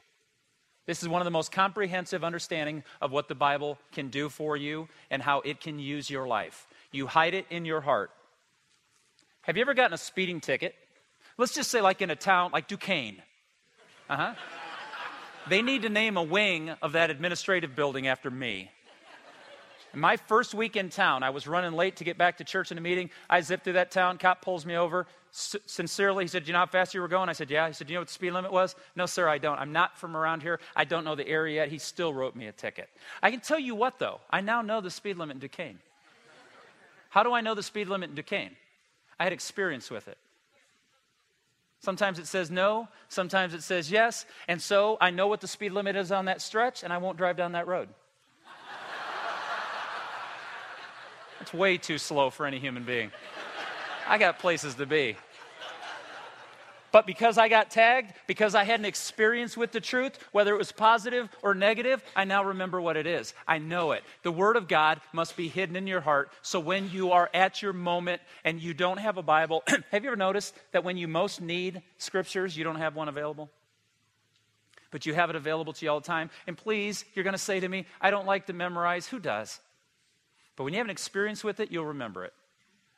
This 0.86 1.04
is 1.04 1.08
one 1.08 1.20
of 1.20 1.24
the 1.24 1.30
most 1.30 1.52
comprehensive 1.52 2.24
understanding 2.24 2.82
of 3.00 3.12
what 3.12 3.28
the 3.28 3.36
Bible 3.36 3.78
can 3.92 4.08
do 4.08 4.28
for 4.28 4.56
you 4.56 4.88
and 5.08 5.22
how 5.22 5.40
it 5.42 5.60
can 5.60 5.78
use 5.78 6.10
your 6.10 6.26
life. 6.26 6.66
You 6.90 7.06
hide 7.06 7.34
it 7.34 7.46
in 7.48 7.64
your 7.64 7.80
heart. 7.80 8.10
Have 9.42 9.56
you 9.56 9.60
ever 9.60 9.72
gotten 9.72 9.94
a 9.94 9.98
speeding 9.98 10.40
ticket? 10.40 10.74
Let's 11.38 11.54
just 11.54 11.70
say, 11.70 11.80
like 11.80 12.02
in 12.02 12.10
a 12.10 12.16
town 12.16 12.50
like 12.52 12.66
Duquesne. 12.66 13.22
Uh 14.10 14.16
huh. 14.16 14.34
They 15.48 15.62
need 15.62 15.82
to 15.82 15.90
name 15.90 16.16
a 16.16 16.24
wing 16.24 16.70
of 16.82 16.94
that 16.94 17.10
administrative 17.10 17.76
building 17.76 18.08
after 18.08 18.32
me. 18.32 18.68
My 19.96 20.18
first 20.18 20.52
week 20.52 20.76
in 20.76 20.90
town, 20.90 21.22
I 21.22 21.30
was 21.30 21.46
running 21.46 21.72
late 21.72 21.96
to 21.96 22.04
get 22.04 22.18
back 22.18 22.36
to 22.36 22.44
church 22.44 22.70
in 22.70 22.76
a 22.76 22.82
meeting. 22.82 23.08
I 23.30 23.40
zipped 23.40 23.64
through 23.64 23.72
that 23.74 23.90
town. 23.90 24.18
Cop 24.18 24.42
pulls 24.42 24.66
me 24.66 24.76
over. 24.76 25.06
S- 25.32 25.56
sincerely, 25.64 26.24
he 26.24 26.28
said, 26.28 26.44
Do 26.44 26.48
you 26.48 26.52
know 26.52 26.58
how 26.58 26.66
fast 26.66 26.92
you 26.92 27.00
were 27.00 27.08
going? 27.08 27.30
I 27.30 27.32
said, 27.32 27.48
Yeah. 27.48 27.66
He 27.66 27.72
said, 27.72 27.86
Do 27.86 27.94
you 27.94 27.96
know 27.96 28.02
what 28.02 28.08
the 28.08 28.12
speed 28.14 28.32
limit 28.32 28.52
was? 28.52 28.76
No, 28.94 29.06
sir, 29.06 29.26
I 29.26 29.38
don't. 29.38 29.58
I'm 29.58 29.72
not 29.72 29.96
from 29.96 30.14
around 30.14 30.42
here. 30.42 30.60
I 30.76 30.84
don't 30.84 31.02
know 31.02 31.14
the 31.14 31.26
area 31.26 31.62
yet. 31.62 31.70
He 31.70 31.78
still 31.78 32.12
wrote 32.12 32.36
me 32.36 32.46
a 32.46 32.52
ticket. 32.52 32.90
I 33.22 33.30
can 33.30 33.40
tell 33.40 33.58
you 33.58 33.74
what, 33.74 33.98
though. 33.98 34.20
I 34.28 34.42
now 34.42 34.60
know 34.60 34.82
the 34.82 34.90
speed 34.90 35.16
limit 35.16 35.36
in 35.36 35.40
Duquesne. 35.40 35.78
How 37.08 37.22
do 37.22 37.32
I 37.32 37.40
know 37.40 37.54
the 37.54 37.62
speed 37.62 37.88
limit 37.88 38.10
in 38.10 38.16
Duquesne? 38.16 38.54
I 39.18 39.24
had 39.24 39.32
experience 39.32 39.90
with 39.90 40.08
it. 40.08 40.18
Sometimes 41.80 42.18
it 42.18 42.26
says 42.26 42.50
no, 42.50 42.88
sometimes 43.08 43.54
it 43.54 43.62
says 43.62 43.90
yes, 43.90 44.26
and 44.46 44.60
so 44.60 44.98
I 45.00 45.10
know 45.10 45.26
what 45.26 45.40
the 45.40 45.48
speed 45.48 45.72
limit 45.72 45.96
is 45.96 46.12
on 46.12 46.26
that 46.26 46.42
stretch, 46.42 46.82
and 46.82 46.92
I 46.92 46.98
won't 46.98 47.16
drive 47.16 47.38
down 47.38 47.52
that 47.52 47.66
road. 47.66 47.88
It's 51.46 51.54
way 51.54 51.78
too 51.78 51.98
slow 51.98 52.30
for 52.30 52.44
any 52.44 52.58
human 52.58 52.82
being. 52.82 53.12
I 54.08 54.18
got 54.18 54.40
places 54.40 54.74
to 54.74 54.84
be. 54.84 55.16
But 56.90 57.06
because 57.06 57.38
I 57.38 57.46
got 57.46 57.70
tagged, 57.70 58.14
because 58.26 58.56
I 58.56 58.64
had 58.64 58.80
an 58.80 58.84
experience 58.84 59.56
with 59.56 59.70
the 59.70 59.78
truth, 59.78 60.18
whether 60.32 60.52
it 60.52 60.58
was 60.58 60.72
positive 60.72 61.28
or 61.42 61.54
negative, 61.54 62.02
I 62.16 62.24
now 62.24 62.42
remember 62.42 62.80
what 62.80 62.96
it 62.96 63.06
is. 63.06 63.32
I 63.46 63.58
know 63.58 63.92
it. 63.92 64.02
The 64.24 64.32
Word 64.32 64.56
of 64.56 64.66
God 64.66 65.00
must 65.12 65.36
be 65.36 65.46
hidden 65.46 65.76
in 65.76 65.86
your 65.86 66.00
heart. 66.00 66.32
So 66.42 66.58
when 66.58 66.90
you 66.90 67.12
are 67.12 67.30
at 67.32 67.62
your 67.62 67.72
moment 67.72 68.22
and 68.42 68.60
you 68.60 68.74
don't 68.74 68.98
have 68.98 69.16
a 69.16 69.22
Bible, 69.22 69.62
have 69.92 70.02
you 70.02 70.10
ever 70.10 70.16
noticed 70.16 70.52
that 70.72 70.82
when 70.82 70.96
you 70.96 71.06
most 71.06 71.40
need 71.40 71.80
scriptures, 71.98 72.56
you 72.56 72.64
don't 72.64 72.74
have 72.74 72.96
one 72.96 73.08
available? 73.08 73.50
But 74.90 75.06
you 75.06 75.14
have 75.14 75.30
it 75.30 75.36
available 75.36 75.74
to 75.74 75.84
you 75.84 75.92
all 75.92 76.00
the 76.00 76.06
time. 76.08 76.28
And 76.48 76.56
please, 76.56 77.04
you're 77.14 77.22
going 77.22 77.34
to 77.34 77.38
say 77.38 77.60
to 77.60 77.68
me, 77.68 77.86
I 78.00 78.10
don't 78.10 78.26
like 78.26 78.46
to 78.46 78.52
memorize. 78.52 79.06
Who 79.06 79.20
does? 79.20 79.60
But 80.56 80.64
when 80.64 80.72
you 80.72 80.78
have 80.78 80.86
an 80.86 80.90
experience 80.90 81.44
with 81.44 81.60
it, 81.60 81.70
you'll 81.70 81.86
remember 81.86 82.24
it. 82.24 82.32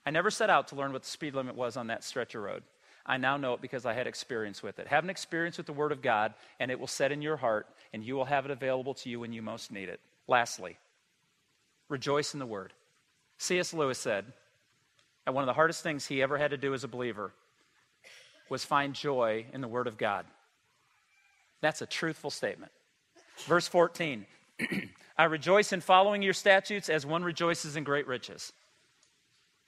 I 0.06 0.10
never 0.10 0.30
set 0.30 0.48
out 0.48 0.68
to 0.68 0.74
learn 0.74 0.92
what 0.92 1.02
the 1.02 1.08
speed 1.08 1.34
limit 1.34 1.54
was 1.54 1.76
on 1.76 1.88
that 1.88 2.04
stretch 2.04 2.34
of 2.34 2.42
road. 2.42 2.62
I 3.04 3.16
now 3.16 3.36
know 3.36 3.54
it 3.54 3.60
because 3.60 3.86
I 3.86 3.94
had 3.94 4.06
experience 4.06 4.62
with 4.62 4.78
it. 4.78 4.86
Have 4.86 5.04
an 5.04 5.10
experience 5.10 5.56
with 5.56 5.66
the 5.66 5.72
Word 5.72 5.92
of 5.92 6.02
God, 6.02 6.34
and 6.60 6.70
it 6.70 6.78
will 6.78 6.86
set 6.86 7.10
in 7.10 7.22
your 7.22 7.36
heart, 7.36 7.66
and 7.92 8.04
you 8.04 8.14
will 8.14 8.26
have 8.26 8.44
it 8.44 8.50
available 8.50 8.94
to 8.94 9.08
you 9.08 9.18
when 9.20 9.32
you 9.32 9.42
most 9.42 9.72
need 9.72 9.88
it. 9.88 10.00
Lastly, 10.26 10.76
rejoice 11.88 12.34
in 12.34 12.38
the 12.38 12.46
Word. 12.46 12.72
C.S. 13.38 13.72
Lewis 13.72 13.98
said 13.98 14.26
that 15.24 15.32
one 15.32 15.42
of 15.42 15.46
the 15.46 15.54
hardest 15.54 15.82
things 15.82 16.06
he 16.06 16.22
ever 16.22 16.36
had 16.36 16.50
to 16.50 16.56
do 16.56 16.74
as 16.74 16.84
a 16.84 16.88
believer 16.88 17.32
was 18.50 18.64
find 18.64 18.94
joy 18.94 19.46
in 19.52 19.60
the 19.62 19.68
Word 19.68 19.86
of 19.86 19.96
God. 19.96 20.26
That's 21.60 21.82
a 21.82 21.86
truthful 21.86 22.30
statement. 22.30 22.72
Verse 23.46 23.68
14 23.68 24.26
I 25.18 25.24
rejoice 25.24 25.72
in 25.72 25.80
following 25.80 26.22
your 26.22 26.32
statutes 26.32 26.88
as 26.88 27.04
one 27.04 27.24
rejoices 27.24 27.74
in 27.76 27.82
great 27.82 28.06
riches. 28.06 28.52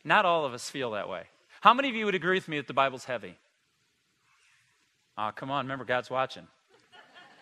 Not 0.04 0.24
all 0.24 0.44
of 0.44 0.54
us 0.54 0.70
feel 0.70 0.92
that 0.92 1.08
way. 1.08 1.24
How 1.60 1.74
many 1.74 1.88
of 1.88 1.96
you 1.96 2.06
would 2.06 2.14
agree 2.14 2.36
with 2.36 2.48
me 2.48 2.58
that 2.58 2.68
the 2.68 2.72
Bible's 2.72 3.04
heavy? 3.04 3.36
Ah, 5.18 5.28
oh, 5.28 5.32
come 5.32 5.50
on, 5.50 5.64
remember, 5.66 5.84
God's 5.84 6.08
watching. 6.08 6.46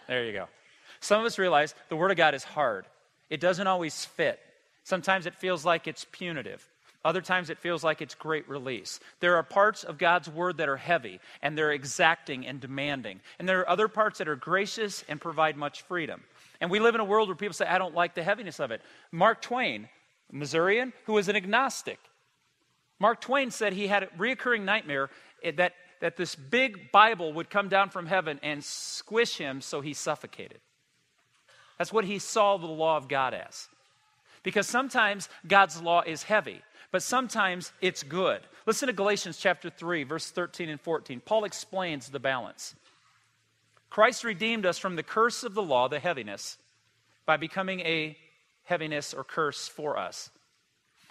There 0.09 0.25
you 0.25 0.33
go. 0.33 0.49
Some 1.01 1.21
of 1.21 1.27
us 1.27 1.39
realize 1.39 1.75
the 1.91 1.97
Word 1.97 2.11
of 2.11 2.17
God 2.17 2.35
is 2.35 2.43
hard, 2.43 2.87
it 3.29 3.41
doesn't 3.41 3.67
always 3.67 4.05
fit. 4.05 4.41
Sometimes 4.85 5.27
it 5.27 5.35
feels 5.35 5.67
like 5.67 5.87
it's 5.87 6.07
punitive. 6.11 6.67
Other 7.05 7.21
times 7.21 7.51
it 7.51 7.59
feels 7.59 7.85
like 7.85 8.03
it's 8.03 8.15
great 8.15 8.49
release. 8.49 9.01
There 9.21 9.37
are 9.37 9.43
parts 9.43 9.85
of 9.85 9.99
God's 9.99 10.29
word 10.29 10.57
that 10.57 10.69
are 10.69 10.77
heavy 10.77 11.21
and 11.43 11.57
they're 11.57 11.73
exacting 11.73 12.47
and 12.47 12.61
demanding. 12.61 13.21
And 13.39 13.49
there 13.49 13.61
are 13.61 13.69
other 13.69 13.87
parts 13.87 14.19
that 14.19 14.29
are 14.29 14.37
gracious 14.37 15.05
and 15.09 15.21
provide 15.21 15.57
much 15.57 15.83
freedom. 15.83 16.23
And 16.61 16.71
we 16.71 16.81
live 16.81 16.95
in 16.95 17.01
a 17.01 17.05
world 17.05 17.29
where 17.29 17.37
people 17.37 17.55
say, 17.55 17.67
I 17.67 17.79
don't 17.79 17.95
like 17.95 18.15
the 18.15 18.23
heaviness 18.23 18.59
of 18.61 18.71
it. 18.71 18.83
Mark 19.13 19.41
Twain, 19.43 19.89
Missourian, 20.33 20.93
who 21.05 21.15
was 21.15 21.29
an 21.29 21.37
agnostic, 21.37 21.99
Mark 22.99 23.21
Twain 23.21 23.51
said 23.51 23.73
he 23.73 23.87
had 23.87 24.03
a 24.03 24.07
reoccurring 24.19 24.65
nightmare 24.65 25.11
eh, 25.43 25.53
that, 25.53 25.75
that 26.01 26.17
this 26.17 26.35
big 26.35 26.91
Bible 26.91 27.33
would 27.35 27.49
come 27.49 27.69
down 27.69 27.91
from 27.91 28.07
heaven 28.07 28.41
and 28.43 28.63
squish 28.65 29.39
him 29.39 29.61
so 29.61 29.81
he 29.81 29.95
suffocated. 29.95 30.59
That's 31.79 31.93
what 31.93 32.05
he 32.05 32.19
saw 32.19 32.57
the 32.57 32.67
law 32.67 32.97
of 32.97 33.09
God 33.09 33.35
as. 33.35 33.69
Because 34.43 34.67
sometimes 34.67 35.29
God's 35.47 35.81
law 35.81 36.03
is 36.05 36.25
heavy, 36.25 36.61
but 36.91 37.03
sometimes 37.03 37.73
it's 37.81 38.03
good. 38.03 38.41
Listen 38.67 38.89
to 38.89 38.93
Galatians 38.93 39.39
chapter 39.39 39.71
3, 39.71 40.03
verse 40.05 40.31
13 40.31 40.69
and 40.69 40.81
14. 40.81 41.21
Paul 41.21 41.45
explains 41.45 42.09
the 42.09 42.19
balance. 42.19 42.75
Christ 43.91 44.25
redeemed 44.25 44.67
us 44.67 44.79
from 44.79 44.97
the 44.97 45.03
curse 45.03 45.43
of 45.43 45.55
the 45.55 45.63
law, 45.63 45.89
the 45.89 45.99
heaviness, 45.99 46.59
by 47.27 47.37
becoming 47.37 47.81
a 47.81 48.17
heaviness 48.65 49.15
or 49.15 49.25
curse 49.25 49.67
for 49.67 49.97
us. 49.99 50.31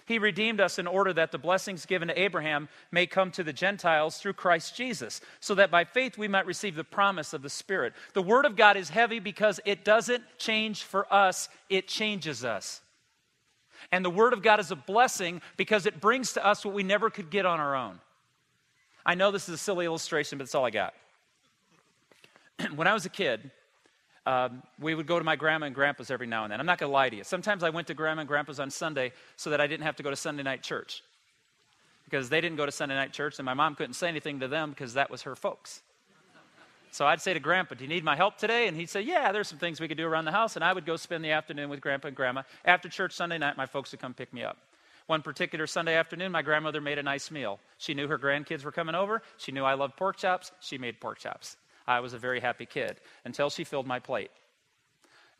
He 0.06 0.18
redeemed 0.18 0.58
us 0.58 0.78
in 0.78 0.86
order 0.86 1.12
that 1.12 1.32
the 1.32 1.38
blessings 1.38 1.84
given 1.84 2.08
to 2.08 2.18
Abraham 2.18 2.70
may 2.90 3.06
come 3.06 3.30
to 3.32 3.44
the 3.44 3.52
Gentiles 3.52 4.16
through 4.16 4.32
Christ 4.32 4.74
Jesus, 4.74 5.20
so 5.38 5.54
that 5.56 5.70
by 5.70 5.84
faith 5.84 6.16
we 6.16 6.28
might 6.28 6.46
receive 6.46 6.76
the 6.76 6.82
promise 6.84 7.34
of 7.34 7.42
the 7.42 7.50
Spirit. 7.50 7.92
The 8.14 8.22
Word 8.22 8.46
of 8.46 8.56
God 8.56 8.78
is 8.78 8.88
heavy 8.88 9.18
because 9.18 9.60
it 9.66 9.84
doesn't 9.84 10.24
change 10.38 10.84
for 10.84 11.12
us, 11.12 11.50
it 11.68 11.88
changes 11.88 12.42
us. 12.42 12.80
And 13.92 14.02
the 14.02 14.10
Word 14.10 14.32
of 14.32 14.42
God 14.42 14.60
is 14.60 14.70
a 14.70 14.76
blessing 14.76 15.42
because 15.58 15.84
it 15.84 16.00
brings 16.00 16.32
to 16.32 16.46
us 16.46 16.64
what 16.64 16.74
we 16.74 16.82
never 16.82 17.10
could 17.10 17.28
get 17.28 17.44
on 17.44 17.60
our 17.60 17.76
own. 17.76 18.00
I 19.04 19.14
know 19.14 19.30
this 19.30 19.46
is 19.48 19.56
a 19.56 19.58
silly 19.58 19.84
illustration, 19.84 20.38
but 20.38 20.44
it's 20.44 20.54
all 20.54 20.64
I 20.64 20.70
got. 20.70 20.94
when 22.74 22.86
I 22.86 22.94
was 22.94 23.06
a 23.06 23.10
kid, 23.10 23.50
um, 24.26 24.62
we 24.78 24.94
would 24.94 25.06
go 25.06 25.18
to 25.18 25.24
my 25.24 25.36
grandma 25.36 25.66
and 25.66 25.74
grandpa's 25.74 26.10
every 26.10 26.26
now 26.26 26.44
and 26.44 26.52
then. 26.52 26.60
I'm 26.60 26.66
not 26.66 26.78
going 26.78 26.90
to 26.90 26.94
lie 26.94 27.08
to 27.08 27.16
you. 27.16 27.24
Sometimes 27.24 27.62
I 27.62 27.70
went 27.70 27.86
to 27.86 27.94
grandma 27.94 28.20
and 28.20 28.28
grandpa's 28.28 28.60
on 28.60 28.70
Sunday 28.70 29.12
so 29.36 29.50
that 29.50 29.60
I 29.60 29.66
didn't 29.66 29.84
have 29.84 29.96
to 29.96 30.02
go 30.02 30.10
to 30.10 30.16
Sunday 30.16 30.42
night 30.42 30.62
church. 30.62 31.02
Because 32.04 32.28
they 32.28 32.40
didn't 32.40 32.56
go 32.56 32.66
to 32.66 32.72
Sunday 32.72 32.94
night 32.94 33.12
church, 33.12 33.38
and 33.38 33.46
my 33.46 33.54
mom 33.54 33.74
couldn't 33.74 33.94
say 33.94 34.08
anything 34.08 34.40
to 34.40 34.48
them 34.48 34.70
because 34.70 34.94
that 34.94 35.10
was 35.10 35.22
her 35.22 35.36
folks. 35.36 35.82
So 36.90 37.06
I'd 37.06 37.20
say 37.20 37.34
to 37.34 37.40
Grandpa, 37.40 37.74
Do 37.74 37.84
you 37.84 37.88
need 37.88 38.02
my 38.02 38.16
help 38.16 38.38
today? 38.38 38.66
And 38.66 38.76
he'd 38.76 38.88
say, 38.88 39.02
Yeah, 39.02 39.30
there's 39.30 39.48
some 39.48 39.58
things 39.58 39.78
we 39.78 39.88
could 39.88 39.98
do 39.98 40.06
around 40.06 40.24
the 40.24 40.32
house. 40.32 40.56
And 40.56 40.64
I 40.64 40.72
would 40.72 40.86
go 40.86 40.96
spend 40.96 41.22
the 41.22 41.32
afternoon 41.32 41.68
with 41.68 41.80
Grandpa 41.80 42.08
and 42.08 42.16
Grandma. 42.16 42.42
After 42.64 42.88
church 42.88 43.12
Sunday 43.12 43.38
night, 43.38 43.56
my 43.56 43.66
folks 43.66 43.92
would 43.92 44.00
come 44.00 44.14
pick 44.14 44.32
me 44.32 44.42
up. 44.42 44.56
One 45.06 45.22
particular 45.22 45.66
Sunday 45.66 45.94
afternoon, 45.96 46.32
my 46.32 46.42
grandmother 46.42 46.80
made 46.80 46.98
a 46.98 47.02
nice 47.02 47.30
meal. 47.30 47.60
She 47.78 47.94
knew 47.94 48.08
her 48.08 48.18
grandkids 48.18 48.64
were 48.64 48.72
coming 48.72 48.94
over. 48.94 49.22
She 49.36 49.52
knew 49.52 49.64
I 49.64 49.74
loved 49.74 49.96
pork 49.96 50.16
chops. 50.16 50.52
She 50.60 50.76
made 50.76 51.00
pork 51.00 51.18
chops. 51.18 51.56
I 51.88 52.00
was 52.00 52.12
a 52.12 52.18
very 52.18 52.38
happy 52.38 52.66
kid 52.66 53.00
until 53.24 53.48
she 53.48 53.64
filled 53.64 53.86
my 53.86 53.98
plate. 53.98 54.30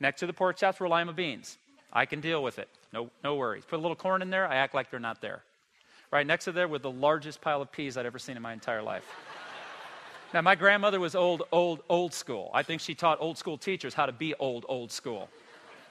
Next 0.00 0.20
to 0.20 0.26
the 0.26 0.32
pork 0.32 0.56
chops 0.56 0.80
were 0.80 0.88
lima 0.88 1.12
beans. 1.12 1.58
I 1.92 2.06
can 2.06 2.20
deal 2.20 2.42
with 2.42 2.58
it. 2.58 2.68
No, 2.92 3.10
no 3.22 3.36
worries. 3.36 3.64
Put 3.66 3.78
a 3.78 3.82
little 3.82 3.96
corn 3.96 4.22
in 4.22 4.30
there, 4.30 4.48
I 4.48 4.56
act 4.56 4.74
like 4.74 4.90
they're 4.90 4.98
not 4.98 5.20
there. 5.20 5.42
Right 6.10 6.26
next 6.26 6.46
to 6.46 6.52
there 6.52 6.66
were 6.66 6.78
the 6.78 6.90
largest 6.90 7.42
pile 7.42 7.60
of 7.60 7.70
peas 7.70 7.98
I'd 7.98 8.06
ever 8.06 8.18
seen 8.18 8.36
in 8.36 8.42
my 8.42 8.54
entire 8.54 8.82
life. 8.82 9.04
now, 10.32 10.40
my 10.40 10.54
grandmother 10.54 11.00
was 11.00 11.14
old, 11.14 11.42
old, 11.52 11.82
old 11.90 12.14
school. 12.14 12.50
I 12.54 12.62
think 12.62 12.80
she 12.80 12.94
taught 12.94 13.18
old 13.20 13.36
school 13.36 13.58
teachers 13.58 13.92
how 13.92 14.06
to 14.06 14.12
be 14.12 14.34
old, 14.34 14.64
old 14.70 14.90
school. 14.90 15.28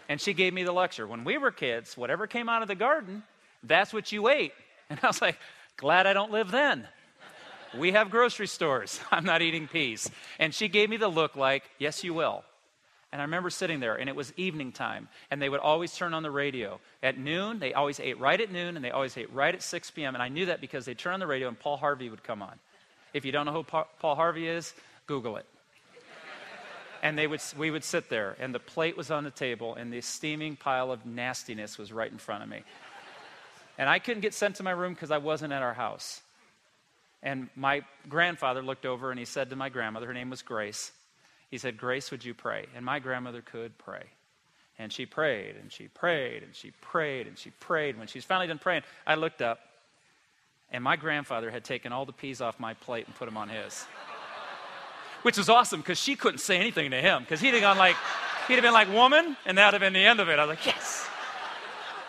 And 0.09 0.19
she 0.19 0.33
gave 0.33 0.53
me 0.53 0.63
the 0.63 0.71
lecture. 0.71 1.05
When 1.05 1.23
we 1.23 1.37
were 1.37 1.51
kids, 1.51 1.95
whatever 1.95 2.25
came 2.25 2.49
out 2.49 2.63
of 2.63 2.67
the 2.67 2.75
garden, 2.75 3.21
that's 3.61 3.93
what 3.93 4.11
you 4.11 4.27
ate. 4.27 4.53
And 4.89 4.97
I 5.03 5.07
was 5.07 5.21
like, 5.21 5.37
glad 5.75 6.07
I 6.07 6.13
don't 6.13 6.31
live 6.31 6.49
then. 6.49 6.87
We 7.75 7.91
have 7.91 8.09
grocery 8.09 8.47
stores. 8.47 8.99
I'm 9.11 9.25
not 9.25 9.41
eating 9.41 9.67
peas. 9.67 10.09
And 10.39 10.53
she 10.53 10.67
gave 10.67 10.89
me 10.89 10.97
the 10.97 11.07
look 11.07 11.35
like, 11.35 11.63
yes, 11.79 12.03
you 12.03 12.13
will. 12.13 12.43
And 13.11 13.21
I 13.21 13.25
remember 13.25 13.49
sitting 13.49 13.79
there, 13.79 13.95
and 13.95 14.09
it 14.09 14.15
was 14.15 14.33
evening 14.35 14.73
time, 14.73 15.07
and 15.31 15.41
they 15.41 15.47
would 15.47 15.61
always 15.61 15.95
turn 15.95 16.13
on 16.13 16.23
the 16.23 16.31
radio. 16.31 16.79
At 17.01 17.17
noon, 17.17 17.59
they 17.59 17.73
always 17.73 18.01
ate 18.01 18.19
right 18.19 18.39
at 18.39 18.51
noon, 18.51 18.75
and 18.75 18.83
they 18.83 18.91
always 18.91 19.15
ate 19.17 19.31
right 19.33 19.55
at 19.55 19.63
6 19.63 19.91
p.m. 19.91 20.13
And 20.13 20.21
I 20.21 20.27
knew 20.27 20.47
that 20.47 20.59
because 20.59 20.85
they'd 20.85 20.97
turn 20.97 21.13
on 21.13 21.19
the 21.21 21.27
radio, 21.27 21.47
and 21.47 21.57
Paul 21.57 21.77
Harvey 21.77 22.09
would 22.09 22.23
come 22.23 22.41
on. 22.41 22.59
If 23.13 23.23
you 23.23 23.31
don't 23.31 23.45
know 23.45 23.53
who 23.53 23.63
pa- 23.63 23.87
Paul 23.99 24.15
Harvey 24.15 24.47
is, 24.47 24.73
Google 25.07 25.37
it. 25.37 25.45
and 27.01 27.17
they 27.17 27.27
would, 27.27 27.41
we 27.57 27.71
would 27.71 27.85
sit 27.85 28.09
there, 28.09 28.35
and 28.39 28.53
the 28.53 28.59
plate 28.59 28.97
was 28.97 29.09
on 29.09 29.23
the 29.23 29.31
table, 29.31 29.75
and 29.75 29.91
the 29.91 30.01
steaming 30.01 30.57
pile 30.57 30.91
of 30.91 31.05
nastiness 31.05 31.77
was 31.77 31.93
right 31.93 32.11
in 32.11 32.17
front 32.17 32.43
of 32.43 32.49
me. 32.49 32.63
And 33.77 33.87
I 33.87 33.99
couldn't 33.99 34.21
get 34.21 34.33
sent 34.33 34.57
to 34.57 34.63
my 34.63 34.71
room 34.71 34.93
because 34.93 35.11
I 35.11 35.19
wasn't 35.19 35.53
at 35.53 35.61
our 35.61 35.73
house. 35.73 36.21
And 37.23 37.49
my 37.55 37.81
grandfather 38.07 38.61
looked 38.61 38.85
over 38.85 39.09
and 39.09 39.19
he 39.19 39.25
said 39.25 39.49
to 39.49 39.55
my 39.55 39.69
grandmother, 39.69 40.07
her 40.07 40.13
name 40.13 40.29
was 40.29 40.41
Grace, 40.41 40.91
he 41.49 41.57
said, 41.57 41.77
Grace, 41.77 42.11
would 42.11 42.25
you 42.25 42.33
pray? 42.33 42.65
And 42.75 42.85
my 42.85 42.99
grandmother 42.99 43.41
could 43.41 43.77
pray. 43.77 44.03
And 44.77 44.91
she 44.91 45.05
prayed 45.05 45.55
and 45.55 45.71
she 45.71 45.87
prayed 45.87 46.43
and 46.43 46.55
she 46.55 46.71
prayed 46.81 47.27
and 47.27 47.37
she 47.37 47.49
prayed. 47.49 47.97
When 47.97 48.07
she's 48.07 48.25
finally 48.25 48.47
done 48.47 48.59
praying, 48.59 48.83
I 49.05 49.15
looked 49.15 49.41
up 49.41 49.59
and 50.71 50.83
my 50.83 50.97
grandfather 50.97 51.49
had 51.49 51.63
taken 51.63 51.91
all 51.91 52.05
the 52.05 52.13
peas 52.13 52.41
off 52.41 52.59
my 52.59 52.73
plate 52.73 53.07
and 53.07 53.15
put 53.15 53.25
them 53.25 53.37
on 53.37 53.49
his. 53.49 53.85
Which 55.23 55.37
was 55.37 55.49
awesome 55.49 55.79
because 55.79 55.97
she 55.97 56.15
couldn't 56.15 56.39
say 56.39 56.57
anything 56.57 56.91
to 56.91 57.01
him 57.01 57.23
because 57.23 57.39
he'd 57.39 57.53
have 57.53 57.61
gone 57.61 57.77
like, 57.77 57.95
he'd 58.47 58.55
have 58.55 58.63
been 58.63 58.73
like, 58.73 58.91
woman, 58.93 59.35
and 59.45 59.57
that 59.57 59.67
would 59.67 59.81
have 59.81 59.81
been 59.81 59.93
the 59.93 60.05
end 60.05 60.19
of 60.19 60.29
it. 60.29 60.37
I 60.37 60.45
was 60.45 60.49
like, 60.49 60.65
yes. 60.65 61.07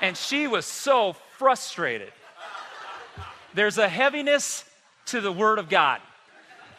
And 0.01 0.17
she 0.17 0.47
was 0.47 0.67
so 0.67 1.15
frustrated. 1.39 2.13
There's 3.55 3.79
a 3.79 3.89
heaviness 3.89 4.65
to 5.09 5.21
the 5.21 5.33
Word 5.33 5.59
of 5.59 5.69
God, 5.69 6.01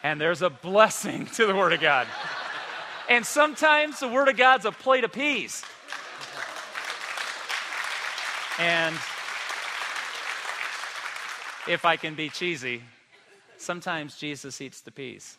and 0.02 0.20
there's 0.20 0.42
a 0.42 0.50
blessing 0.50 1.26
to 1.26 1.46
the 1.46 1.54
Word 1.54 1.72
of 1.72 1.80
God. 1.80 2.06
And 3.08 3.26
sometimes 3.26 4.00
the 4.00 4.08
Word 4.08 4.28
of 4.28 4.36
God's 4.36 4.64
a 4.64 4.72
plate 4.72 5.04
of 5.04 5.12
peas. 5.12 5.64
And 8.58 8.94
if 11.66 11.84
I 11.84 11.96
can 11.96 12.14
be 12.14 12.28
cheesy, 12.28 12.82
sometimes 13.56 14.16
Jesus 14.16 14.60
eats 14.60 14.80
the 14.80 14.90
peas. 14.90 15.36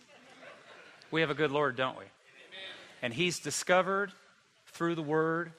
We 1.12 1.22
have 1.22 1.30
a 1.30 1.36
good 1.36 1.52
Lord, 1.52 1.76
don't 1.76 1.98
we? 1.98 2.06
And 3.02 3.14
He's 3.14 3.40
discovered 3.40 4.12
through 4.68 4.96
the 4.96 5.02
Word 5.02 5.52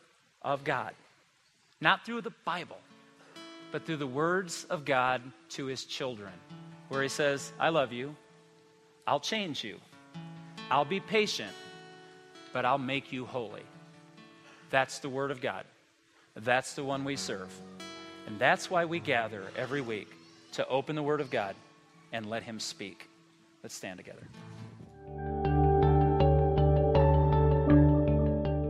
of 0.42 0.64
God, 0.64 0.92
not 1.80 2.04
through 2.04 2.20
the 2.22 2.32
Bible, 2.44 2.78
but 3.70 3.86
through 3.86 3.96
the 3.96 4.06
words 4.06 4.66
of 4.68 4.84
God 4.84 5.22
to 5.50 5.66
His 5.66 5.84
children, 5.84 6.32
where 6.92 7.02
He 7.02 7.08
says, 7.08 7.52
I 7.58 7.70
love 7.70 7.92
you, 7.92 8.14
I'll 9.06 9.20
change 9.20 9.64
you, 9.64 9.78
I'll 10.70 10.84
be 10.84 11.00
patient 11.00 11.52
but 12.52 12.64
I'll 12.64 12.78
make 12.78 13.12
you 13.12 13.24
holy. 13.24 13.62
That's 14.70 14.98
the 14.98 15.08
Word 15.08 15.30
of 15.30 15.40
God. 15.40 15.64
That's 16.34 16.74
the 16.74 16.84
one 16.84 17.04
we 17.04 17.16
serve. 17.16 17.52
And 18.26 18.38
that's 18.38 18.70
why 18.70 18.84
we 18.84 19.00
gather 19.00 19.44
every 19.56 19.80
week 19.80 20.08
to 20.52 20.66
open 20.68 20.96
the 20.96 21.02
Word 21.02 21.20
of 21.20 21.30
God 21.30 21.54
and 22.12 22.26
let 22.26 22.42
Him 22.42 22.60
speak. 22.60 23.08
Let's 23.62 23.74
stand 23.74 23.98
together. 23.98 24.26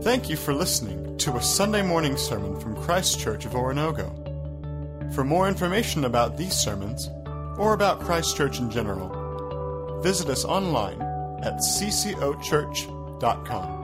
Thank 0.01 0.29
you 0.29 0.35
for 0.35 0.53
listening 0.53 1.17
to 1.19 1.35
a 1.37 1.41
Sunday 1.41 1.81
morning 1.81 2.17
sermon 2.17 2.59
from 2.59 2.75
Christ 2.75 3.19
Church 3.19 3.45
of 3.45 3.53
Oronogo. 3.53 4.19
For 5.13 5.23
more 5.23 5.47
information 5.47 6.03
about 6.03 6.37
these 6.37 6.53
sermons, 6.53 7.09
or 7.57 7.73
about 7.73 7.99
Christ 7.99 8.37
Church 8.37 8.59
in 8.59 8.69
general, 8.69 9.99
visit 10.01 10.29
us 10.29 10.45
online 10.45 11.01
at 11.43 11.59
ccochurch.com. 11.59 13.82